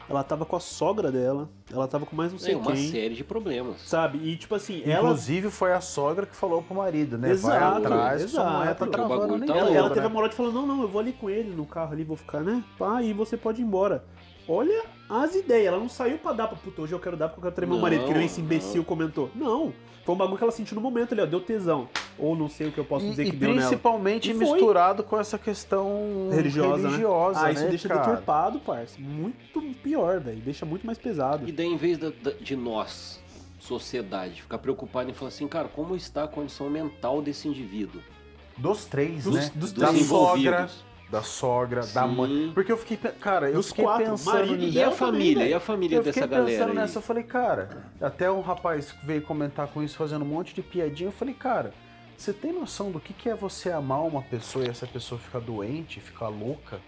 Ela 0.08 0.22
tava 0.22 0.46
com 0.46 0.54
a 0.54 0.60
sogra 0.60 1.10
dela, 1.10 1.48
ela 1.72 1.88
tava 1.88 2.06
com 2.06 2.14
mais 2.14 2.30
não 2.30 2.38
sei 2.38 2.54
É 2.54 2.56
uma 2.56 2.70
quem. 2.72 2.88
série 2.88 3.14
de 3.16 3.24
problemas. 3.24 3.80
Sabe? 3.82 4.18
E 4.18 4.36
tipo 4.36 4.54
assim, 4.54 4.80
ela, 4.88 5.08
Inclusive 5.08 5.50
foi 5.50 5.72
a 5.72 5.80
sogra 5.80 6.24
que 6.24 6.36
falou 6.36 6.62
pro 6.62 6.72
marido, 6.76 7.18
né? 7.18 7.30
Exato, 7.32 7.58
Vai 7.58 7.92
atrás, 7.92 8.22
sua 8.30 8.40
exato. 8.42 8.56
mulher 8.58 8.74
tá 8.76 8.84
O 8.84 8.88
travando 8.90 9.38
nem 9.38 9.48
tá 9.48 9.56
ela, 9.56 9.70
ela 9.70 9.88
né? 9.88 9.94
teve 9.94 10.06
a 10.06 10.08
moral 10.08 10.28
de 10.28 10.36
falar: 10.36 10.52
não, 10.52 10.64
não, 10.66 10.82
eu 10.82 10.88
vou 10.88 11.00
ali 11.00 11.12
com 11.12 11.28
ele 11.28 11.50
no 11.54 11.66
carro 11.66 11.92
ali, 11.92 12.04
vou 12.04 12.16
ficar, 12.16 12.40
né? 12.42 12.62
Pá, 12.78 13.02
e 13.02 13.12
você 13.12 13.36
pode 13.36 13.60
ir 13.60 13.64
embora. 13.64 14.04
Olha 14.48 14.82
as 15.10 15.34
ideias, 15.34 15.66
ela 15.68 15.78
não 15.78 15.88
saiu 15.88 16.18
pra 16.18 16.32
dar 16.32 16.48
pra 16.48 16.56
puta, 16.56 16.82
hoje 16.82 16.92
eu 16.92 16.98
quero 17.00 17.16
dar 17.16 17.28
porque 17.28 17.40
eu 17.40 17.42
quero 17.44 17.54
trair 17.54 17.68
meu 17.68 17.78
marido, 17.78 18.04
que 18.06 18.14
nem 18.14 18.26
esse 18.26 18.40
imbecil 18.40 18.78
não. 18.78 18.84
comentou. 18.84 19.30
Não, 19.34 19.72
foi 20.04 20.14
um 20.14 20.18
bagulho 20.18 20.38
que 20.38 20.42
ela 20.44 20.52
sentiu 20.52 20.74
no 20.74 20.80
momento 20.80 21.12
ali, 21.12 21.20
ó, 21.20 21.26
deu 21.26 21.40
tesão. 21.40 21.88
Ou 22.18 22.34
não 22.34 22.48
sei 22.48 22.68
o 22.68 22.72
que 22.72 22.78
eu 22.78 22.84
posso 22.84 23.06
dizer 23.06 23.26
E, 23.26 23.30
que 23.30 23.36
e 23.36 23.38
deu 23.38 23.50
nela. 23.50 23.60
principalmente 23.68 24.30
E 24.30 24.34
misturado 24.34 25.02
com 25.04 25.18
essa 25.20 25.38
questão 25.38 26.28
Religiosa, 26.32 26.88
religiosa, 26.88 27.40
né? 27.40 27.44
Ah, 27.44 27.52
né, 27.52 27.52
isso 27.60 27.68
deixa 27.68 27.88
cara? 27.88 28.00
deturpado, 28.06 28.58
parça. 28.60 28.96
Muito 28.98 29.60
pior, 29.82 30.18
velho. 30.18 30.40
Deixa 30.40 30.64
muito 30.66 30.84
mais 30.84 30.98
pesado. 30.98 31.46
E 31.48 31.52
daí, 31.52 31.66
em 31.66 31.76
vez 31.76 31.96
da- 31.98 32.10
da- 32.10 32.32
de 32.32 32.56
nós, 32.56 33.20
sociedade, 33.60 34.42
ficar 34.42 34.58
preocupado 34.58 35.10
em 35.10 35.14
falar 35.14 35.28
assim, 35.28 35.46
cara, 35.46 35.68
como 35.68 35.94
está 35.94 36.24
a 36.24 36.28
condição 36.28 36.68
mental 36.70 37.20
desse 37.22 37.46
indivíduo? 37.46 38.00
Dos 38.56 38.84
três, 38.86 39.24
Dos- 39.24 39.34
né? 39.34 39.50
dos 39.54 39.72
da 39.72 39.88
três 39.88 40.06
sogra, 40.06 40.40
envolvidos. 40.40 40.84
Da 41.10 41.22
sogra, 41.22 41.80
da 41.86 42.06
Sim. 42.06 42.14
mãe. 42.14 42.50
Porque 42.54 42.70
eu 42.70 42.76
fiquei, 42.76 42.96
cara, 42.96 43.48
eu 43.48 43.54
Dos 43.54 43.68
fiquei 43.68 43.84
quatro, 43.84 44.10
pensando 44.10 44.34
marido 44.34 44.56
nisso. 44.56 44.78
E 44.78 44.82
a 44.82 44.90
família? 44.90 45.38
velho. 45.38 45.50
E 45.50 45.54
a 45.54 45.60
família 45.60 45.96
Eu 45.96 46.02
dessa 46.02 46.20
fiquei 46.20 46.28
galera 46.28 46.50
pensando 46.50 46.70
aí? 46.70 46.76
nessa, 46.76 46.98
eu 46.98 47.02
falei, 47.02 47.22
cara, 47.22 47.68
até 48.00 48.30
um 48.30 48.40
rapaz 48.40 48.92
que 48.92 49.06
veio 49.06 49.22
comentar 49.22 49.66
com 49.68 49.82
isso, 49.82 49.96
fazendo 49.96 50.22
um 50.22 50.28
monte 50.28 50.54
de 50.54 50.62
piadinha, 50.62 51.08
eu 51.08 51.12
falei, 51.12 51.34
cara, 51.34 51.72
você 52.16 52.32
tem 52.32 52.52
noção 52.52 52.90
do 52.90 53.00
que, 53.00 53.12
que 53.12 53.28
é 53.28 53.34
você 53.34 53.70
amar 53.70 54.02
uma 54.04 54.22
pessoa 54.22 54.64
e 54.64 54.68
essa 54.68 54.86
pessoa 54.86 55.18
ficar 55.20 55.38
doente, 55.40 56.00
ficar 56.00 56.28
louca? 56.28 56.80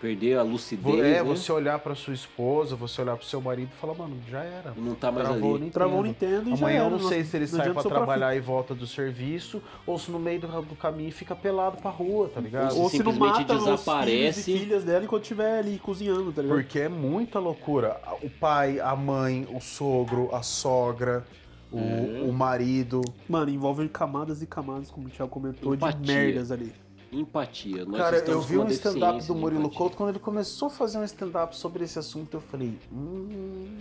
Perder 0.00 0.38
a 0.38 0.42
lucidez, 0.42 0.98
é, 0.98 1.02
né? 1.14 1.22
você 1.22 1.50
olhar 1.50 1.78
pra 1.78 1.94
sua 1.94 2.12
esposa, 2.12 2.76
você 2.76 3.00
olhar 3.00 3.16
pro 3.16 3.24
seu 3.26 3.40
marido 3.40 3.70
e 3.74 3.80
falar, 3.80 3.94
mano, 3.94 4.18
já 4.28 4.44
era. 4.44 4.74
Não 4.76 4.94
tá 4.94 5.10
mais 5.10 5.26
Travou 5.26 5.54
ali. 5.54 5.54
o 5.54 5.64
Nintendo. 5.64 5.72
Travou 5.72 6.00
o 6.00 6.02
Nintendo 6.02 6.50
e 6.50 6.56
já 6.56 6.66
Amanhã 6.66 6.84
eu 6.84 6.90
não 6.90 6.98
sei 6.98 7.24
se 7.24 7.34
ele 7.36 7.46
sai 7.46 7.72
pra 7.72 7.82
soprar 7.82 8.00
trabalhar 8.00 8.36
e 8.36 8.40
volta 8.40 8.74
do 8.74 8.86
serviço, 8.86 9.62
ou 9.86 9.98
se 9.98 10.10
no 10.10 10.18
meio 10.18 10.40
do, 10.40 10.48
do 10.62 10.74
caminho 10.76 11.10
fica 11.12 11.34
pelado 11.34 11.78
pra 11.78 11.90
rua, 11.90 12.28
tá 12.28 12.40
ligado? 12.42 12.74
Ou 12.76 12.82
Ou 12.82 12.90
se 12.90 12.98
não 13.02 13.10
simplesmente 13.12 13.38
mata 13.40 13.54
os 13.54 13.64
desaparece. 13.64 14.42
filhos 14.42 14.48
e 14.48 14.58
filhas 14.64 14.84
dela 14.84 15.04
enquanto 15.04 15.22
estiver 15.22 15.58
ali 15.60 15.78
cozinhando, 15.78 16.30
tá 16.30 16.42
ligado? 16.42 16.58
Porque 16.58 16.78
é 16.78 16.88
muita 16.90 17.38
loucura. 17.38 17.98
O 18.22 18.28
pai, 18.28 18.78
a 18.78 18.94
mãe, 18.94 19.48
o 19.50 19.60
sogro, 19.62 20.28
a 20.34 20.42
sogra, 20.42 21.24
o, 21.72 21.78
Uhum. 21.78 22.28
o 22.28 22.32
marido. 22.34 23.00
Mano, 23.28 23.50
envolve 23.50 23.88
camadas 23.88 24.42
e 24.42 24.46
camadas, 24.46 24.90
como 24.90 25.06
o 25.06 25.10
Thiago 25.10 25.30
comentou, 25.30 25.74
Empatia. 25.74 26.00
de 26.00 26.12
merdas 26.12 26.52
ali. 26.52 26.72
Empatia. 27.12 27.84
Nós 27.84 28.00
Cara, 28.00 28.16
eu 28.18 28.40
vi 28.40 28.58
um 28.58 28.66
stand-up 28.68 29.24
do 29.24 29.34
Murilo. 29.34 29.70
Couto, 29.70 29.96
quando 29.96 30.10
ele 30.10 30.18
começou 30.18 30.66
a 30.68 30.70
fazer 30.70 30.98
um 30.98 31.04
stand-up 31.04 31.56
sobre 31.56 31.84
esse 31.84 31.98
assunto, 31.98 32.34
eu 32.36 32.40
falei, 32.40 32.78
hum, 32.92 33.78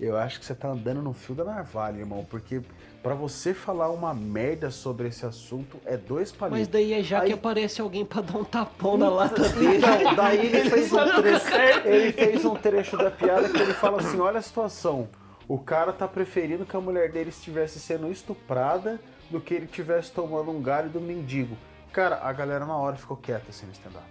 eu 0.00 0.16
acho 0.16 0.38
que 0.38 0.44
você 0.46 0.54
tá 0.54 0.68
andando 0.68 1.00
no 1.00 1.12
fio 1.12 1.34
da 1.34 1.44
navalha, 1.44 1.98
irmão, 1.98 2.24
porque 2.28 2.60
pra 3.02 3.14
você 3.14 3.54
falar 3.54 3.88
uma 3.90 4.12
merda 4.12 4.70
sobre 4.70 5.08
esse 5.08 5.24
assunto 5.24 5.78
é 5.86 5.96
dois 5.96 6.30
Mas 6.32 6.38
palitos. 6.38 6.68
daí 6.68 6.92
é 6.92 7.02
já 7.02 7.20
Aí- 7.22 7.28
que 7.28 7.32
aparece 7.32 7.80
alguém 7.80 8.04
pra 8.04 8.20
dar 8.20 8.36
um 8.38 8.44
tapão 8.44 8.96
na 8.98 9.08
lata 9.08 9.48
dele. 9.48 9.78
Então, 9.78 10.14
daí 10.14 10.46
ele 10.46 10.70
fez 10.70 10.92
um 10.92 10.96
trecho, 11.22 11.54
ele 11.84 12.12
fez 12.12 12.44
um 12.44 12.54
trecho 12.54 12.96
da 12.98 13.10
piada 13.10 13.48
que 13.48 13.58
ele 13.60 13.72
fala 13.72 14.00
assim, 14.00 14.20
olha 14.20 14.38
a 14.38 14.42
situação. 14.42 15.08
O 15.48 15.58
cara 15.58 15.92
tá 15.92 16.06
preferindo 16.08 16.66
que 16.66 16.76
a 16.76 16.80
mulher 16.80 17.10
dele 17.10 17.30
estivesse 17.30 17.78
sendo 17.78 18.10
estuprada 18.10 19.00
do 19.30 19.40
que 19.40 19.54
ele 19.54 19.64
estivesse 19.64 20.10
tomando 20.12 20.50
um 20.50 20.60
galho 20.60 20.90
do 20.90 21.00
mendigo. 21.00 21.56
Cara, 21.92 22.20
a 22.22 22.32
galera 22.32 22.66
na 22.66 22.76
hora 22.76 22.96
ficou 22.96 23.16
quieta 23.16 23.46
assim 23.48 23.66
no 23.66 23.72
stand-up. 23.72 24.04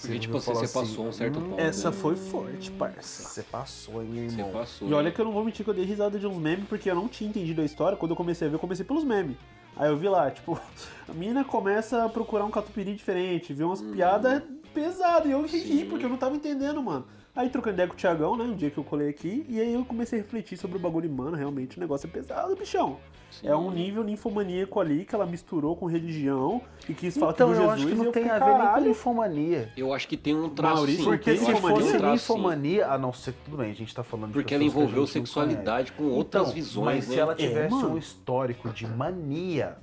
Porque, 0.00 0.14
Você 0.14 0.18
tipo 0.18 0.36
assim, 0.36 0.46
falou 0.46 0.66
você 0.66 0.72
passou 0.80 1.06
um 1.06 1.12
certo 1.12 1.38
"Hum, 1.38 1.50
ponto. 1.50 1.60
Essa 1.60 1.90
né? 1.90 1.96
foi 1.96 2.16
forte, 2.16 2.70
parça. 2.72 3.22
Você 3.22 3.42
passou, 3.44 4.02
hein, 4.02 4.08
meu 4.10 4.30
Você 4.30 4.36
irmão? 4.40 4.52
passou. 4.52 4.88
E 4.88 4.92
olha 4.94 5.04
né? 5.04 5.10
que 5.12 5.20
eu 5.20 5.24
não 5.24 5.32
vou 5.32 5.44
mentir 5.44 5.64
que 5.64 5.70
eu 5.70 5.74
dei 5.74 5.84
risada 5.84 6.18
de 6.18 6.26
uns 6.26 6.36
memes 6.36 6.66
porque 6.68 6.90
eu 6.90 6.94
não 6.94 7.06
tinha 7.08 7.30
entendido 7.30 7.62
a 7.62 7.64
história. 7.64 7.96
Quando 7.96 8.10
eu 8.10 8.16
comecei 8.16 8.48
a 8.48 8.50
ver, 8.50 8.56
eu 8.56 8.60
comecei 8.60 8.84
pelos 8.84 9.04
memes. 9.04 9.36
Aí 9.76 9.88
eu 9.88 9.96
vi 9.96 10.08
lá, 10.08 10.28
tipo, 10.30 10.60
a 11.08 11.12
mina 11.12 11.44
começa 11.44 12.04
a 12.04 12.08
procurar 12.08 12.44
um 12.44 12.50
catupiry 12.50 12.94
diferente, 12.94 13.54
vê 13.54 13.62
umas 13.62 13.80
piadas 13.80 14.42
pesadas. 14.74 15.26
E 15.26 15.30
eu 15.30 15.46
ri, 15.46 15.84
porque 15.84 16.04
eu 16.04 16.10
não 16.10 16.16
tava 16.16 16.34
entendendo, 16.34 16.82
mano. 16.82 17.06
Aí 17.34 17.48
trocando 17.48 17.74
ideia 17.76 17.88
com 17.88 17.94
o 17.94 17.96
Thiagão, 17.96 18.36
né? 18.36 18.44
Um 18.44 18.54
dia 18.54 18.70
que 18.70 18.76
eu 18.76 18.84
colei 18.84 19.08
aqui, 19.08 19.46
e 19.48 19.58
aí 19.58 19.72
eu 19.72 19.84
comecei 19.86 20.18
a 20.18 20.22
refletir 20.22 20.58
sobre 20.58 20.76
o 20.76 20.80
bagulho, 20.80 21.10
mano, 21.10 21.34
realmente 21.34 21.78
o 21.78 21.80
negócio 21.80 22.06
é 22.06 22.10
pesado, 22.10 22.54
bichão. 22.54 22.98
Sim. 23.30 23.48
É 23.48 23.56
um 23.56 23.70
nível 23.70 24.04
ninfomaníaco 24.04 24.78
ali 24.78 25.06
que 25.06 25.14
ela 25.14 25.24
misturou 25.24 25.74
com 25.74 25.86
religião 25.86 26.60
e 26.86 26.92
quis 26.92 27.16
falar 27.16 27.32
Então, 27.32 27.48
que 27.48 27.54
viu 27.54 27.62
eu 27.62 27.70
Jesus 27.70 27.80
acho 27.80 27.88
que 27.90 27.98
não 27.98 28.04
eu 28.04 28.12
tem 28.12 28.22
fiquei, 28.24 28.38
a 28.38 28.44
ver 28.44 28.58
nem 28.58 28.68
com 28.74 28.80
ninfomania. 28.80 29.72
Eu 29.74 29.94
acho 29.94 30.06
que 30.06 30.18
tem 30.18 30.34
um 30.36 30.50
traço. 30.50 30.74
Maurício. 30.74 31.04
Porque 31.04 31.30
Eu 31.30 31.36
se 31.38 31.50
um 31.50 31.56
fosse 31.56 31.96
traço, 31.96 32.26
sim. 32.26 32.32
ninfomania, 32.34 32.86
a 32.88 32.98
não 32.98 33.10
ser 33.14 33.32
que 33.32 33.38
tudo 33.46 33.56
bem, 33.56 33.70
a 33.70 33.74
gente 33.74 33.94
tá 33.94 34.02
falando 34.02 34.26
de 34.26 34.32
Porque 34.34 34.52
ela 34.54 34.62
envolveu 34.62 35.06
sexualidade 35.06 35.92
com 35.92 36.02
conhece. 36.02 36.18
outras 36.18 36.42
Então, 36.42 36.54
visões, 36.54 36.84
Mas 36.84 37.08
né? 37.08 37.14
se 37.14 37.18
ela 37.20 37.32
É, 37.32 37.36
tivesse 37.36 37.74
mano. 37.74 37.94
um 37.94 37.96
histórico 37.96 38.68
de 38.68 38.86
mania, 38.86 39.78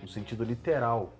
no 0.00 0.08
sentido 0.08 0.42
literal, 0.42 1.12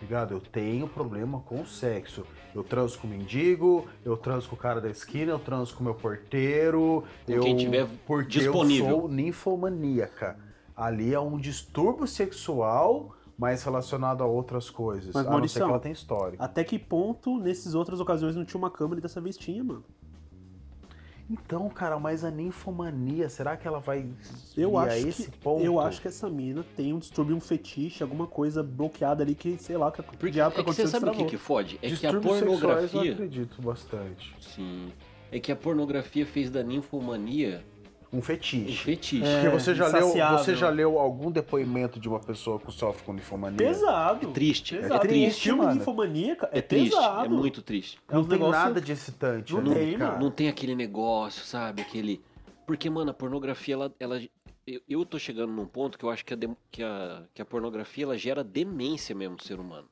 ligado? 0.00 0.34
Eu 0.34 0.40
tenho 0.40 0.88
problema 0.88 1.40
com 1.40 1.62
o 1.62 1.66
sexo. 1.66 2.24
Eu 2.54 2.64
transo 2.64 2.98
com 2.98 3.06
o 3.06 3.10
mendigo, 3.10 3.86
eu 4.04 4.16
transo 4.16 4.48
com 4.48 4.56
o 4.56 4.58
cara 4.58 4.80
da 4.80 4.88
esquina, 4.88 5.32
eu 5.32 5.38
transo 5.38 5.74
com 5.74 5.80
o 5.80 5.84
meu 5.84 5.94
porteiro. 5.94 7.04
Com 7.26 7.32
eu, 7.32 7.42
quem 7.42 7.56
tiver 7.56 7.86
porque 8.06 8.40
disponível. 8.40 8.88
eu 8.88 9.00
sou 9.00 9.08
ninfomaníaca. 9.08 10.38
Ali 10.76 11.12
é 11.12 11.20
um 11.20 11.36
distúrbio 11.36 12.06
sexual, 12.06 13.14
mas 13.38 13.62
relacionado 13.62 14.22
a 14.22 14.26
outras 14.26 14.70
coisas. 14.70 15.14
Mas, 15.14 15.26
a 15.26 15.30
não 15.30 15.46
ser 15.46 15.60
que 15.60 15.64
ela 15.64 15.78
tem 15.78 15.92
histórico. 15.92 16.42
Até 16.42 16.64
que 16.64 16.78
ponto, 16.78 17.38
nessas 17.38 17.74
outras 17.74 18.00
ocasiões, 18.00 18.34
não 18.34 18.44
tinha 18.44 18.58
uma 18.58 18.70
câmera 18.70 18.98
e 18.98 19.02
dessa 19.02 19.20
vez 19.20 19.36
tinha, 19.36 19.62
mano? 19.62 19.84
Então, 21.30 21.68
cara, 21.68 21.98
mas 21.98 22.24
a 22.24 22.30
ninfomania, 22.30 23.28
será 23.28 23.54
que 23.56 23.68
ela 23.68 23.80
vai 23.80 24.06
Eu 24.56 24.78
acho, 24.78 25.06
esse 25.08 25.30
que, 25.30 25.38
ponto? 25.38 25.62
eu 25.62 25.78
acho 25.78 26.00
que 26.00 26.08
essa 26.08 26.28
mina 26.30 26.64
tem 26.74 26.94
um 26.94 26.98
distúrbio, 26.98 27.36
um 27.36 27.40
fetiche, 27.40 28.02
alguma 28.02 28.26
coisa 28.26 28.62
bloqueada 28.62 29.22
ali 29.22 29.34
que, 29.34 29.58
sei 29.58 29.76
lá, 29.76 29.92
que 29.92 30.02
Porque 30.02 30.40
é 30.40 30.50
que 30.50 30.60
aconteceu 30.60 30.86
você 30.88 30.98
sabe 30.98 31.10
o 31.10 31.14
que, 31.14 31.24
que 31.26 31.36
fode? 31.36 31.78
É 31.82 31.88
que 31.90 32.06
a 32.06 32.12
sexuais 32.12 32.40
eu 32.42 32.46
pornografia. 32.46 33.12
acredito 33.12 33.60
bastante. 33.60 34.34
Sim. 34.40 34.90
É 35.30 35.38
que 35.38 35.52
a 35.52 35.56
pornografia 35.56 36.24
fez 36.24 36.48
da 36.50 36.62
ninfomania 36.62 37.62
Um 38.10 38.18
um 38.18 38.22
fetiche. 38.22 38.84
fetiche. 38.84 39.22
É, 39.24 39.42
Porque 39.42 39.48
você 39.58 39.74
já, 39.74 39.86
leu, 39.88 40.08
você 40.38 40.54
já 40.54 40.70
leu 40.70 40.98
algum 40.98 41.30
depoimento 41.30 42.00
de 42.00 42.08
uma 42.08 42.18
pessoa 42.18 42.58
que 42.58 42.72
sofre 42.72 43.04
com 43.04 43.12
ninfomania? 43.12 43.58
Pesado. 43.58 44.28
Triste. 44.32 44.76
Pesado. 44.76 44.94
É 45.04 45.08
triste. 45.08 45.42
filme 45.42 45.62
mano. 45.64 45.72
de 45.74 46.30
é, 46.30 46.58
É 46.58 46.62
triste. 46.62 46.94
pesado. 46.94 47.24
É 47.26 47.28
muito 47.28 47.60
triste. 47.60 47.98
É 48.08 48.14
Não 48.14 48.22
tem 48.24 48.38
negócio- 48.38 48.52
nada 48.64 48.80
de 48.80 48.92
excitante 48.92 49.52
Não 49.52 49.60
ali, 49.60 49.74
tem. 49.74 49.98
Não 49.98 50.30
tem 50.30 50.48
aquele 50.48 50.74
negócio, 50.74 51.44
sabe? 51.44 51.82
Aquele. 51.82 52.22
Porque, 52.66 52.88
mano, 52.88 53.10
a 53.10 53.14
pornografia, 53.14 53.74
ela. 53.74 53.94
ela... 54.00 54.20
Eu, 54.66 54.80
eu 54.88 55.04
tô 55.06 55.18
chegando 55.18 55.52
num 55.52 55.64
ponto 55.66 55.98
que 55.98 56.04
eu 56.04 56.10
acho 56.10 56.24
que 56.24 56.32
a, 56.34 56.36
dem- 56.36 56.56
que 56.70 56.82
a, 56.82 57.22
que 57.34 57.40
a 57.40 57.44
pornografia 57.44 58.04
ela 58.04 58.16
gera 58.18 58.42
demência 58.44 59.14
mesmo 59.14 59.36
do 59.36 59.42
ser 59.42 59.58
humano. 59.60 59.88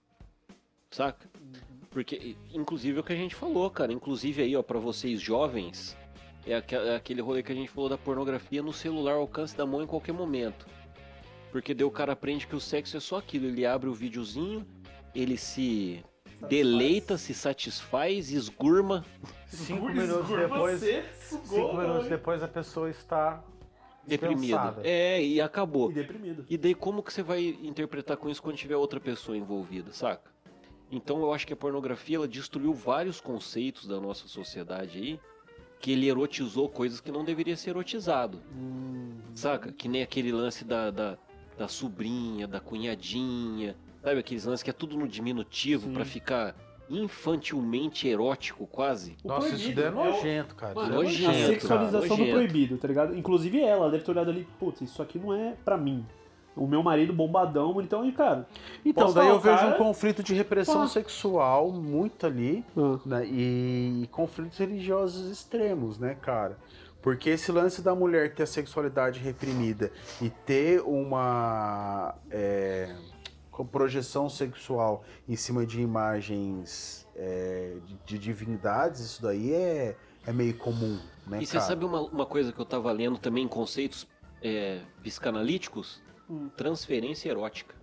Saca? 0.90 1.28
Porque, 1.90 2.36
inclusive, 2.52 2.98
é 2.98 3.00
o 3.00 3.04
que 3.04 3.12
a 3.12 3.16
gente 3.16 3.34
falou, 3.34 3.70
cara. 3.70 3.92
Inclusive 3.92 4.42
aí, 4.42 4.54
ó, 4.56 4.62
pra 4.62 4.78
vocês 4.78 5.20
jovens, 5.20 5.96
é, 6.46 6.62
é 6.74 6.96
aquele 6.96 7.20
rolê 7.20 7.42
que 7.42 7.52
a 7.52 7.54
gente 7.54 7.70
falou 7.70 7.88
da 7.88 7.98
pornografia 7.98 8.62
no 8.62 8.72
celular 8.72 9.14
ao 9.14 9.20
alcance 9.20 9.56
da 9.56 9.66
mão 9.66 9.82
em 9.82 9.86
qualquer 9.86 10.12
momento. 10.12 10.66
Porque 11.50 11.74
daí 11.74 11.84
o 11.84 11.90
cara 11.90 12.12
aprende 12.12 12.46
que 12.46 12.54
o 12.54 12.60
sexo 12.60 12.96
é 12.96 13.00
só 13.00 13.18
aquilo. 13.18 13.46
Ele 13.46 13.64
abre 13.64 13.88
o 13.88 13.94
videozinho, 13.94 14.66
ele 15.14 15.36
se 15.36 16.04
deleita, 16.48 17.16
se 17.16 17.32
satisfaz, 17.34 18.30
esgurma. 18.30 19.04
Cinco 19.46 19.88
minutos 19.88 20.28
depois, 20.28 20.80
cinco 21.44 21.76
minutos 21.76 22.08
depois 22.08 22.42
a 22.42 22.48
pessoa 22.48 22.90
está 22.90 23.42
Deprimida. 24.06 24.76
É, 24.84 25.22
e 25.22 25.40
acabou. 25.40 25.90
E 25.90 25.94
deprimido. 25.94 26.46
E 26.48 26.56
daí 26.56 26.74
como 26.74 27.02
que 27.02 27.12
você 27.12 27.22
vai 27.22 27.58
interpretar 27.62 28.16
com 28.16 28.30
isso 28.30 28.40
quando 28.40 28.56
tiver 28.56 28.76
outra 28.76 29.00
pessoa 29.00 29.36
envolvida, 29.36 29.92
saca? 29.92 30.30
Então 30.90 31.20
eu 31.20 31.32
acho 31.32 31.46
que 31.46 31.52
a 31.52 31.56
pornografia 31.56 32.16
ela 32.16 32.28
destruiu 32.28 32.72
vários 32.72 33.20
conceitos 33.20 33.86
da 33.86 34.00
nossa 34.00 34.28
sociedade 34.28 34.98
aí, 34.98 35.20
que 35.80 35.92
ele 35.92 36.08
erotizou 36.08 36.68
coisas 36.68 37.00
que 37.00 37.10
não 37.12 37.24
deveria 37.24 37.56
ser 37.56 37.70
erotizado, 37.70 38.40
Hum, 38.54 39.12
saca? 39.34 39.72
Que 39.72 39.88
nem 39.88 40.02
aquele 40.02 40.32
lance 40.32 40.64
da, 40.64 40.90
da, 40.90 41.18
da 41.58 41.68
sobrinha, 41.68 42.46
da 42.46 42.60
cunhadinha, 42.60 43.76
sabe? 44.02 44.18
Aqueles 44.20 44.44
lances 44.44 44.62
que 44.62 44.70
é 44.70 44.72
tudo 44.72 44.96
no 44.96 45.06
diminutivo 45.06 45.90
pra 45.90 46.04
ficar 46.04 46.54
infantilmente 46.88 48.06
erótico 48.08 48.66
quase. 48.66 49.16
o 49.24 49.28
Nossa, 49.28 49.54
isso 49.54 49.72
daí 49.74 49.84
é 49.84 49.88
é 49.88 49.90
nojento, 49.90 50.54
cara. 50.54 50.74
Mano, 50.74 51.02
Isso 51.04 51.22
é 51.22 51.26
nojento, 51.26 51.30
a 51.30 51.32
cara, 51.34 51.46
sexualização 51.46 52.00
do 52.08 52.16
nojento. 52.22 52.32
proibido, 52.32 52.78
tá 52.78 52.88
ligado? 52.88 53.16
Inclusive 53.16 53.60
ela, 53.60 53.82
ela 53.84 53.90
deve 53.90 54.04
ter 54.04 54.10
olhado 54.12 54.30
ali, 54.30 54.46
putz, 54.58 54.80
isso 54.82 55.02
aqui 55.02 55.18
não 55.18 55.32
é 55.34 55.56
pra 55.64 55.76
mim. 55.76 56.04
O 56.56 56.66
meu 56.66 56.82
marido 56.82 57.12
bombadão, 57.12 57.80
então, 57.82 58.04
e 58.04 58.12
cara. 58.12 58.48
Então, 58.84 59.12
daí 59.12 59.28
eu 59.28 59.38
vejo 59.38 59.56
cara? 59.58 59.74
um 59.74 59.78
conflito 59.78 60.22
de 60.22 60.32
repressão 60.34 60.82
Ah. 60.82 60.88
sexual 60.88 61.70
muito 61.70 62.24
ali, 62.26 62.64
Ah, 62.76 62.98
né? 63.04 63.26
E 63.26 64.08
conflitos 64.10 64.56
religiosos 64.58 65.30
extremos, 65.30 65.98
né, 65.98 66.14
cara? 66.14 66.56
Porque 67.02 67.30
esse 67.30 67.52
lance 67.52 67.82
da 67.82 67.94
mulher 67.94 68.34
ter 68.34 68.44
a 68.44 68.46
sexualidade 68.46 69.20
reprimida 69.20 69.92
e 70.20 70.30
ter 70.30 70.80
uma 70.80 72.14
é, 72.30 72.96
com 73.50 73.64
projeção 73.66 74.28
sexual 74.28 75.04
em 75.28 75.36
cima 75.36 75.64
de 75.66 75.80
imagens 75.80 77.06
é, 77.14 77.76
de, 77.86 77.94
de 78.04 78.18
divindades, 78.18 79.00
isso 79.02 79.22
daí 79.22 79.52
é, 79.52 79.96
é 80.26 80.32
meio 80.32 80.56
comum, 80.56 80.98
né, 81.26 81.38
E 81.42 81.46
você 81.46 81.58
cara? 81.58 81.64
sabe 81.68 81.84
uma, 81.84 82.00
uma 82.00 82.26
coisa 82.26 82.50
que 82.50 82.58
eu 82.60 82.64
tava 82.66 82.90
lendo 82.92 83.18
também 83.18 83.44
em 83.44 83.48
conceitos 83.48 84.06
é, 84.42 84.80
psicanalíticos? 85.02 86.02
Hum. 86.28 86.48
Transferência 86.56 87.30
erótica. 87.30 87.74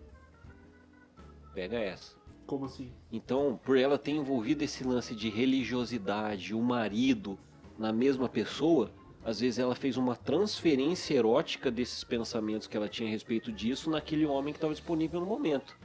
Pega 1.53 1.77
essa. 1.77 2.15
como 2.45 2.65
assim? 2.65 2.91
Então, 3.11 3.59
por 3.63 3.77
ela 3.77 3.97
ter 3.97 4.11
envolvido 4.11 4.63
esse 4.63 4.83
lance 4.83 5.15
de 5.15 5.29
religiosidade, 5.29 6.53
o 6.53 6.61
marido 6.61 7.37
na 7.77 7.93
mesma 7.93 8.27
pessoa, 8.27 8.91
às 9.23 9.39
vezes 9.39 9.59
ela 9.59 9.75
fez 9.75 9.97
uma 9.97 10.15
transferência 10.15 11.15
erótica 11.15 11.71
desses 11.71 12.03
pensamentos 12.03 12.67
que 12.67 12.75
ela 12.75 12.89
tinha 12.89 13.07
a 13.07 13.11
respeito 13.11 13.51
disso 13.51 13.89
naquele 13.89 14.25
homem 14.25 14.53
que 14.53 14.57
estava 14.57 14.73
disponível 14.73 15.19
no 15.19 15.25
momento. 15.25 15.75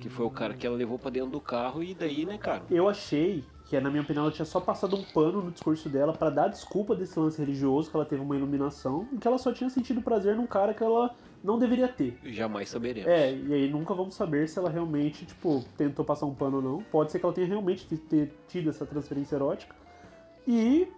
Que 0.00 0.08
foi 0.08 0.26
o 0.26 0.30
cara 0.30 0.54
que 0.54 0.66
ela 0.66 0.76
levou 0.76 0.98
pra 0.98 1.10
dentro 1.10 1.30
do 1.30 1.40
carro 1.40 1.82
e 1.82 1.94
daí, 1.94 2.24
né, 2.26 2.36
cara? 2.38 2.64
Eu 2.68 2.88
achei 2.88 3.44
que, 3.66 3.78
na 3.78 3.88
minha 3.90 4.02
opinião, 4.02 4.24
ela 4.24 4.32
tinha 4.32 4.46
só 4.46 4.58
passado 4.58 4.96
um 4.96 5.02
pano 5.02 5.42
no 5.42 5.50
discurso 5.52 5.88
dela 5.88 6.12
pra 6.12 6.30
dar 6.30 6.48
desculpa 6.48 6.94
desse 6.96 7.18
lance 7.18 7.38
religioso, 7.38 7.90
que 7.90 7.96
ela 7.96 8.04
teve 8.04 8.20
uma 8.22 8.34
iluminação, 8.34 9.06
e 9.12 9.18
que 9.18 9.28
ela 9.28 9.38
só 9.38 9.52
tinha 9.52 9.70
sentido 9.70 10.02
prazer 10.02 10.34
num 10.34 10.46
cara 10.46 10.74
que 10.74 10.82
ela 10.82 11.14
não 11.46 11.58
deveria 11.58 11.86
ter. 11.88 12.18
Jamais 12.24 12.68
saberemos. 12.68 13.08
É, 13.08 13.32
e 13.32 13.54
aí 13.54 13.70
nunca 13.70 13.94
vamos 13.94 14.14
saber 14.16 14.48
se 14.48 14.58
ela 14.58 14.68
realmente, 14.68 15.24
tipo, 15.24 15.64
tentou 15.76 16.04
passar 16.04 16.26
um 16.26 16.34
pano 16.34 16.56
ou 16.56 16.62
não. 16.62 16.82
Pode 16.82 17.12
ser 17.12 17.20
que 17.20 17.24
ela 17.24 17.32
tenha 17.34 17.46
realmente 17.46 17.86
ter 17.96 18.32
tido 18.48 18.68
essa 18.68 18.84
transferência 18.84 19.36
erótica. 19.36 19.74
E 20.46 20.88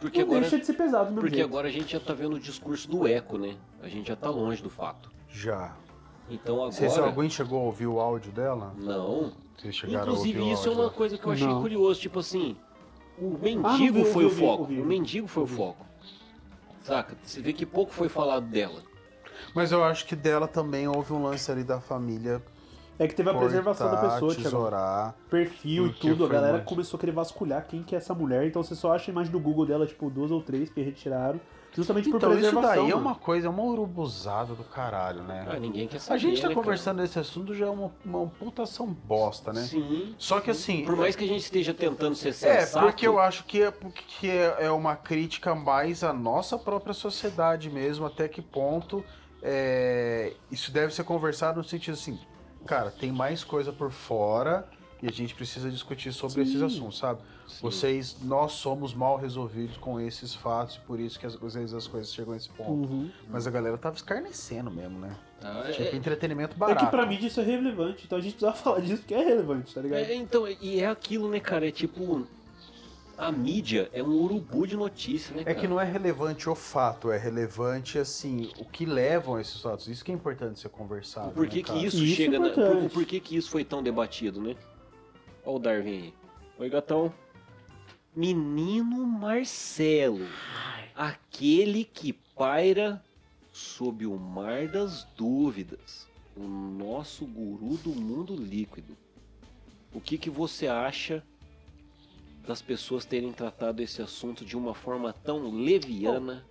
Porque 0.00 0.18
não 0.18 0.26
agora, 0.26 0.40
deixa 0.42 0.58
de 0.58 0.66
ser 0.66 0.74
pesado, 0.74 1.12
meu 1.12 1.20
porque 1.22 1.36
jeito. 1.36 1.48
agora 1.48 1.68
a 1.68 1.70
gente 1.70 1.90
já 1.92 2.00
tá 2.00 2.12
vendo 2.12 2.36
o 2.36 2.38
discurso 2.40 2.88
do 2.90 3.08
eco, 3.08 3.38
né? 3.38 3.56
A 3.82 3.88
gente 3.88 4.06
já 4.08 4.16
tá 4.16 4.28
longe 4.28 4.62
do 4.62 4.68
fato. 4.70 5.10
Já. 5.30 5.74
Então 6.30 6.70
Se 6.70 6.78
se 6.78 6.86
agora. 6.98 7.06
alguém 7.10 7.28
chegou 7.30 7.60
a 7.60 7.62
ouvir 7.64 7.86
o 7.86 7.98
áudio 8.00 8.32
dela, 8.32 8.74
Não. 8.78 9.32
vocês 9.58 9.74
chegaram 9.74 10.12
a 10.12 10.16
ouvir 10.16 10.30
Inclusive, 10.30 10.40
o 10.40 10.52
isso 10.54 10.68
é 10.68 10.72
uma 10.72 10.90
coisa 10.90 11.18
que 11.18 11.26
eu 11.26 11.32
achei 11.32 11.46
Não. 11.46 11.60
curioso. 11.60 12.00
Tipo 12.00 12.18
assim, 12.20 12.56
o 13.18 13.30
não 13.30 13.38
mendigo 13.38 14.04
vi, 14.04 14.10
foi 14.12 14.24
ouvi, 14.24 14.36
o 14.42 14.46
foco. 14.46 14.62
ouvi, 14.62 14.80
O 14.80 14.84
mendigo 14.84 15.26
foi 15.26 15.42
o 15.42 15.46
foco. 15.46 15.84
Saca? 16.82 17.16
Você 17.22 17.40
vê 17.40 17.52
que 17.52 17.64
pouco 17.64 17.92
foi 17.92 18.08
falado 18.08 18.46
dela. 18.46 18.82
Mas 19.54 19.70
eu 19.72 19.84
acho 19.84 20.06
que 20.06 20.16
dela 20.16 20.48
também 20.48 20.88
houve 20.88 21.12
um 21.12 21.22
lance 21.22 21.50
ali 21.50 21.62
da 21.62 21.80
família 21.80 22.42
É 22.98 23.06
que 23.08 23.14
teve 23.14 23.30
a 23.30 23.34
preservação 23.34 23.88
da 23.90 23.96
cortar, 23.96 24.12
pessoa, 24.14 24.30
Thiago. 24.34 24.42
tesourar. 24.50 25.14
Perfil 25.30 25.86
e 25.86 25.92
tudo, 25.92 26.24
a 26.24 26.28
galera 26.28 26.52
muito. 26.54 26.66
começou 26.66 26.96
a 26.96 27.00
querer 27.00 27.12
vasculhar 27.12 27.64
quem 27.66 27.82
que 27.82 27.94
é 27.94 27.98
essa 27.98 28.14
mulher. 28.14 28.46
Então 28.46 28.62
você 28.62 28.74
só 28.74 28.92
acha 28.94 29.10
a 29.10 29.12
imagem 29.12 29.32
do 29.32 29.38
Google 29.40 29.64
dela, 29.66 29.86
tipo, 29.86 30.10
duas 30.10 30.30
ou 30.30 30.40
três 30.42 30.70
que 30.70 30.80
retiraram. 30.82 31.40
Justamente 31.76 32.08
por 32.08 32.18
Então 32.18 32.30
isso 32.30 32.38
preservação. 32.40 32.70
daí 32.70 32.90
é 32.92 32.94
mano. 32.94 33.06
uma 33.08 33.14
coisa, 33.16 33.48
é 33.48 33.50
uma 33.50 33.64
urubuzada 33.64 34.54
do 34.54 34.62
caralho, 34.62 35.24
né? 35.24 35.44
Ah, 35.50 35.58
ninguém 35.58 35.88
quer 35.88 35.98
saber. 35.98 36.14
A 36.14 36.18
gente 36.20 36.40
tá 36.40 36.46
né, 36.48 36.54
cara? 36.54 36.64
conversando 36.64 37.02
desse 37.02 37.18
assunto 37.18 37.52
já 37.52 37.66
é 37.66 37.70
uma, 37.70 37.90
uma 38.04 38.26
putação 38.28 38.86
bosta, 38.86 39.52
né? 39.52 39.62
Sim. 39.62 40.14
Só 40.16 40.38
que 40.40 40.52
assim. 40.52 40.84
Por 40.84 40.94
mais 40.94 41.16
que 41.16 41.24
a 41.24 41.26
gente 41.26 41.40
esteja 41.42 41.74
tentando 41.74 42.14
ser 42.14 42.28
É, 42.28 42.32
sensato. 42.60 42.86
porque 42.86 43.04
eu 43.08 43.18
acho 43.18 43.42
que 43.44 43.60
é, 43.60 43.72
porque 43.72 44.28
é 44.28 44.66
é 44.66 44.70
uma 44.70 44.94
crítica 44.94 45.52
mais 45.52 46.04
à 46.04 46.12
nossa 46.12 46.56
própria 46.56 46.94
sociedade 46.94 47.68
mesmo, 47.68 48.06
até 48.06 48.28
que 48.28 48.40
ponto 48.40 49.04
é, 49.44 50.32
isso 50.50 50.72
deve 50.72 50.92
ser 50.94 51.04
conversado 51.04 51.58
no 51.58 51.64
sentido 51.64 51.94
assim, 51.94 52.18
cara, 52.66 52.90
tem 52.90 53.12
mais 53.12 53.44
coisa 53.44 53.70
por 53.72 53.90
fora 53.92 54.66
E 55.02 55.06
a 55.06 55.12
gente 55.12 55.34
precisa 55.34 55.70
discutir 55.70 56.12
sobre 56.14 56.40
esses 56.42 56.62
assuntos, 56.62 56.96
sabe? 56.96 57.20
Sim. 57.46 57.58
Vocês, 57.60 58.16
nós 58.22 58.52
somos 58.52 58.94
mal 58.94 59.18
resolvidos 59.18 59.76
com 59.76 60.00
esses 60.00 60.34
fatos 60.34 60.76
e 60.76 60.80
por 60.80 60.98
isso 60.98 61.20
que 61.20 61.26
às 61.26 61.34
vezes 61.34 61.74
as 61.74 61.86
coisas 61.86 62.10
chegam 62.10 62.32
a 62.32 62.36
esse 62.38 62.48
ponto. 62.48 62.70
Uhum. 62.90 63.10
Mas 63.28 63.46
a 63.46 63.50
galera 63.50 63.76
tava 63.76 63.96
escarnecendo 63.96 64.70
mesmo, 64.70 64.98
né? 64.98 65.14
Ah, 65.42 65.64
Tipo, 65.70 65.82
é- 65.94 65.96
entretenimento 65.96 66.54
É 66.56 66.58
barato. 66.58 66.86
que 66.86 66.90
pra 66.90 67.04
mídia 67.04 67.26
isso 67.26 67.38
é 67.38 67.44
relevante, 67.44 68.04
então 68.06 68.16
a 68.16 68.20
gente 68.22 68.32
precisa 68.36 68.52
falar 68.56 68.80
disso 68.80 69.02
porque 69.02 69.12
é 69.12 69.22
relevante, 69.22 69.74
tá 69.74 69.82
ligado? 69.82 69.98
É, 70.00 70.14
então, 70.14 70.48
e 70.48 70.80
é 70.80 70.86
aquilo, 70.86 71.28
né, 71.28 71.38
cara? 71.38 71.68
É 71.68 71.70
tipo. 71.70 72.26
A 73.16 73.30
mídia 73.30 73.88
é 73.92 74.02
um 74.02 74.12
urubu 74.22 74.66
de 74.66 74.76
notícia, 74.76 75.34
né? 75.34 75.42
É 75.42 75.44
Cara? 75.44 75.60
que 75.60 75.68
não 75.68 75.80
é 75.80 75.84
relevante 75.84 76.48
o 76.48 76.54
fato, 76.54 77.12
é 77.12 77.18
relevante, 77.18 77.98
assim, 77.98 78.50
o 78.58 78.64
que 78.64 78.84
levam 78.84 79.36
a 79.36 79.40
esses 79.40 79.60
fatos. 79.60 79.86
Isso 79.86 80.04
que 80.04 80.10
é 80.10 80.14
importante 80.14 80.58
ser 80.58 80.68
conversado. 80.68 81.30
Por 81.32 81.46
que, 81.46 81.58
né, 81.58 81.62
que 81.62 81.86
isso, 81.86 82.02
Isso 82.02 82.12
é 82.12 82.24
chega 82.24 82.38
na. 82.38 82.48
importante. 82.48 82.82
Por, 82.82 82.90
por 82.90 83.04
que, 83.04 83.20
que 83.20 83.36
isso 83.36 83.50
foi 83.50 83.64
tão 83.64 83.82
debatido, 83.82 84.40
né? 84.40 84.56
Olha 85.44 85.56
o 85.56 85.58
Darwin 85.58 85.90
aí. 85.90 86.14
Oi, 86.58 86.68
gatão. 86.68 87.12
Menino 88.16 89.06
Marcelo. 89.06 90.26
Aquele 90.94 91.84
que 91.84 92.12
paira 92.12 93.02
sob 93.52 94.06
o 94.06 94.16
mar 94.18 94.66
das 94.68 95.04
dúvidas. 95.16 96.08
O 96.36 96.42
nosso 96.42 97.24
guru 97.26 97.76
do 97.76 97.90
mundo 97.90 98.34
líquido. 98.34 98.96
O 99.92 100.00
que, 100.00 100.18
que 100.18 100.28
você 100.28 100.66
acha 100.66 101.22
das 102.46 102.60
pessoas 102.60 103.04
terem 103.04 103.32
tratado 103.32 103.82
esse 103.82 104.02
assunto 104.02 104.44
de 104.44 104.56
uma 104.56 104.74
forma 104.74 105.12
tão 105.12 105.50
leviana 105.50 106.44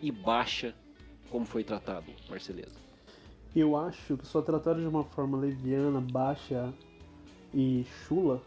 e 0.00 0.10
baixa 0.10 0.74
como 1.30 1.44
foi 1.44 1.62
tratado, 1.62 2.06
Marceleza? 2.28 2.76
Eu 3.54 3.76
acho 3.76 4.16
que 4.16 4.26
só 4.26 4.40
trataram 4.40 4.80
de 4.80 4.86
uma 4.86 5.04
forma 5.04 5.36
leviana, 5.36 6.00
baixa 6.00 6.72
e 7.52 7.84
chula, 8.06 8.42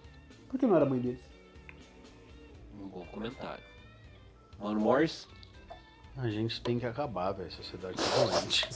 porque 0.50 0.66
não 0.66 0.76
era 0.76 0.86
mãe 0.86 1.00
deles. 1.00 1.22
Um 2.80 2.88
bom 2.88 3.06
comentário. 3.12 3.64
Mano 4.60 4.80
Morris, 4.80 5.28
A 6.18 6.30
gente 6.30 6.62
tem 6.62 6.80
que 6.80 6.86
acabar, 6.86 7.32
velho. 7.32 7.52
Sociedade 7.52 7.96
tá 7.98 8.26
doente. 8.26 8.68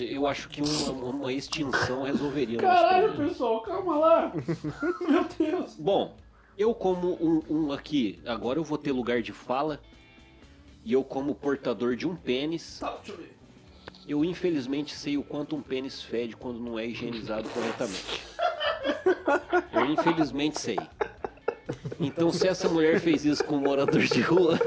eu 0.00 0.26
acho 0.26 0.48
que 0.48 0.62
uma, 0.62 1.10
uma 1.10 1.32
extinção 1.32 2.02
resolveria 2.02 2.58
Caralho, 2.58 3.16
pessoal, 3.16 3.62
calma 3.62 3.98
lá! 3.98 4.32
Meu 5.08 5.24
Deus! 5.38 5.76
Bom, 5.76 6.16
eu 6.56 6.74
como 6.74 7.14
um, 7.14 7.42
um 7.48 7.72
aqui, 7.72 8.18
agora 8.24 8.58
eu 8.58 8.64
vou 8.64 8.78
ter 8.78 8.92
lugar 8.92 9.22
de 9.22 9.32
fala. 9.32 9.80
E 10.84 10.92
eu 10.92 11.02
como 11.02 11.34
portador 11.34 11.96
de 11.96 12.06
um 12.06 12.14
pênis, 12.14 12.78
Tá, 12.78 13.00
eu 14.06 14.22
infelizmente 14.22 14.94
sei 14.94 15.16
o 15.16 15.22
quanto 15.22 15.56
um 15.56 15.62
pênis 15.62 16.02
fede 16.02 16.36
quando 16.36 16.60
não 16.60 16.78
é 16.78 16.86
higienizado 16.86 17.48
corretamente. 17.48 18.22
Eu 19.72 19.86
infelizmente 19.86 20.60
sei. 20.60 20.78
Então 21.98 22.30
se 22.30 22.46
essa 22.46 22.68
mulher 22.68 23.00
fez 23.00 23.24
isso 23.24 23.42
com 23.44 23.56
um 23.56 23.60
morador 23.60 24.02
de 24.02 24.20
rua, 24.20 24.58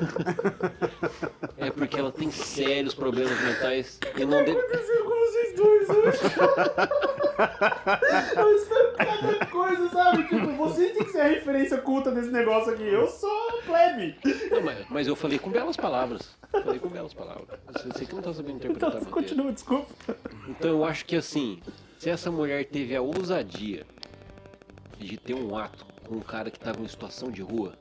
é 1.58 1.70
porque 1.70 2.00
ela 2.00 2.12
tem 2.12 2.32
sérios 2.32 2.96
problemas 2.96 3.40
mentais 3.44 4.00
e 4.16 4.26
não 4.26 4.44
deve... 4.44 4.58
aconteceu 4.58 5.04
com 5.04 5.10
vocês 5.10 5.56
dois 5.56 5.90
hoje? 5.90 6.20
Cada 8.98 9.46
coisa, 9.46 9.90
sabe? 9.90 10.24
Tipo, 10.24 10.52
vocês 10.54 10.94
têm 10.94 11.04
que 11.04 11.12
ser 11.12 11.22
a 11.22 11.28
referência 11.28 11.78
culta 11.78 12.12
desse 12.12 12.32
negócio 12.32 12.74
aqui. 12.74 12.84
Eu 12.84 13.08
sou 13.08 13.62
plebe. 13.66 14.18
Não, 14.52 14.62
mas, 14.62 14.86
mas 14.90 15.08
eu 15.08 15.16
falei 15.16 15.40
com 15.40 15.50
belas 15.50 15.78
palavras. 15.78 16.36
Falei 16.52 16.80
com 16.80 16.90
belas 16.90 17.14
palavras. 17.14 17.48
Você, 17.74 18.06
que 18.06 18.16
não 18.16 18.22
tá 18.22 18.34
sabendo 18.34 18.58
interpretar 18.58 18.96
Então, 18.96 19.12
continua, 19.12 19.52
desculpa. 19.52 19.94
Então 20.48 20.72
eu 20.72 20.86
acho 20.86 21.06
que 21.06 21.16
assim, 21.16 21.62
se 21.98 22.10
essa 22.10 22.32
mulher 22.32 22.66
teve 22.66 22.96
a 22.96 23.02
ousadia 23.02 23.86
de 24.98 25.18
ter 25.18 25.34
um 25.34 25.56
ato 25.56 25.86
com 26.08 26.16
um 26.16 26.22
cara 26.22 26.50
que 26.50 26.58
estava 26.58 26.82
em 26.82 26.88
situação 26.88 27.30
de 27.30 27.42
rua, 27.42 27.74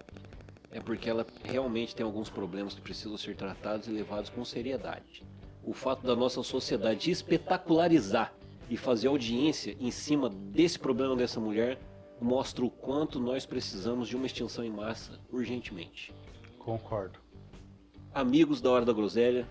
é 0.71 0.81
porque 0.81 1.09
ela 1.09 1.27
realmente 1.45 1.95
tem 1.95 2.05
alguns 2.05 2.29
problemas 2.29 2.75
que 2.75 2.81
precisam 2.81 3.17
ser 3.17 3.35
tratados 3.37 3.89
e 3.89 3.91
levados 3.91 4.29
com 4.29 4.45
seriedade. 4.45 5.25
O 5.65 5.73
fato 5.73 6.07
da 6.07 6.15
nossa 6.15 6.43
sociedade 6.43 7.11
espetacularizar 7.11 8.33
e 8.69 8.77
fazer 8.77 9.09
audiência 9.09 9.77
em 9.81 9.91
cima 9.91 10.29
desse 10.29 10.79
problema 10.79 11.17
dessa 11.17 11.41
mulher 11.41 11.79
mostra 12.21 12.65
o 12.65 12.71
quanto 12.71 13.21
nós 13.21 13.45
precisamos 13.45 14.09
de 14.09 14.17
uma 14.17 14.27
extinção 14.27 14.65
em 14.65 14.71
massa 14.71 15.21
urgentemente. 15.31 16.15
Concordo. 16.59 17.19
Amigos 18.13 18.61
da 18.61 18.71
Hora 18.71 18.85
da 18.85 18.93
Groselha, 18.93 19.47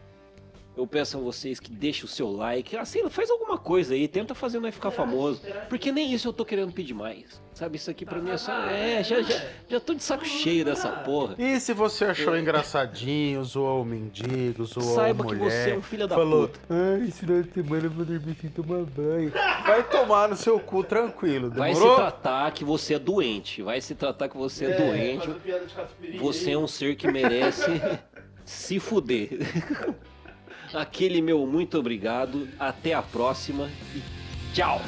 eu 0.78 0.86
peço 0.86 1.18
a 1.18 1.22
vocês 1.22 1.60
que 1.60 1.72
deixem 1.72 2.06
o 2.06 2.08
seu 2.08 2.30
like. 2.32 2.76
Assim, 2.76 3.08
faz 3.10 3.30
alguma 3.30 3.58
coisa 3.58 3.94
aí, 3.94 4.08
tenta 4.08 4.36
fazer 4.36 4.60
nós 4.60 4.74
ficar 4.74 4.92
famoso. 4.92 5.42
Porque 5.70 5.92
nem 5.92 6.14
isso 6.14 6.28
eu 6.28 6.34
tô 6.34 6.44
querendo 6.44 6.72
pedir 6.74 6.94
mais. 6.94 7.42
Sabe, 7.54 7.78
isso 7.78 7.90
aqui 7.90 8.06
pra 8.06 8.20
mim 8.20 8.32
é 8.32 8.38
só. 8.38 8.52
É, 8.66 9.02
já, 9.02 9.22
já, 9.22 9.42
já 9.70 9.80
tô 9.80 9.94
de 9.94 10.04
saco 10.04 10.26
cheio 10.26 10.66
dessa 10.66 10.90
porra. 10.90 11.36
E 11.38 11.58
se 11.62 11.72
você 11.74 12.04
achou 12.06 12.38
engraçadinho, 12.38 13.42
zoou 13.46 13.82
o 13.84 13.86
mendigo, 13.86 14.66
zoou 14.66 14.94
Saiba 14.96 15.24
a 15.24 15.28
que 15.28 15.36
mulher, 15.36 15.52
você 15.52 15.72
é 15.72 15.78
um 15.78 15.82
filho 15.82 16.06
da 16.08 16.16
falou, 16.16 16.50
puta. 16.50 16.60
ai, 16.70 17.08
esse 17.08 17.20
final 17.20 17.42
de 17.42 17.54
semana 17.54 17.86
eu 17.86 17.90
vou 17.92 18.04
dormir 18.06 18.36
sem 18.42 18.50
tomar 18.50 18.84
banho. 18.84 19.32
Vai 19.66 19.84
tomar 19.90 20.28
no 20.28 20.36
seu 20.36 20.60
cu 20.60 20.84
tranquilo, 20.84 21.50
Vai 21.50 21.74
se 21.74 21.80
demorou? 21.80 21.96
tratar 21.96 22.52
que 22.52 22.66
você 22.66 22.96
é 22.96 23.00
doente. 23.00 23.62
Vai 23.62 23.80
se 23.80 23.96
tratar 23.96 24.28
que 24.28 24.36
você 24.36 24.66
é, 24.66 24.76
doente. 24.78 25.30
Você 26.20 26.52
é 26.52 26.58
um 26.58 26.68
ser 26.68 26.98
que 26.98 27.10
merece 27.10 27.64
se 28.44 28.80
fuder. 28.82 29.30
Aquele 30.76 31.22
meu 31.22 31.48
muito 31.48 31.78
obrigado. 31.80 32.48
Até 32.60 32.94
a 32.94 33.02
próxima 33.02 33.70
e 33.96 34.02
tchau. 34.54 34.82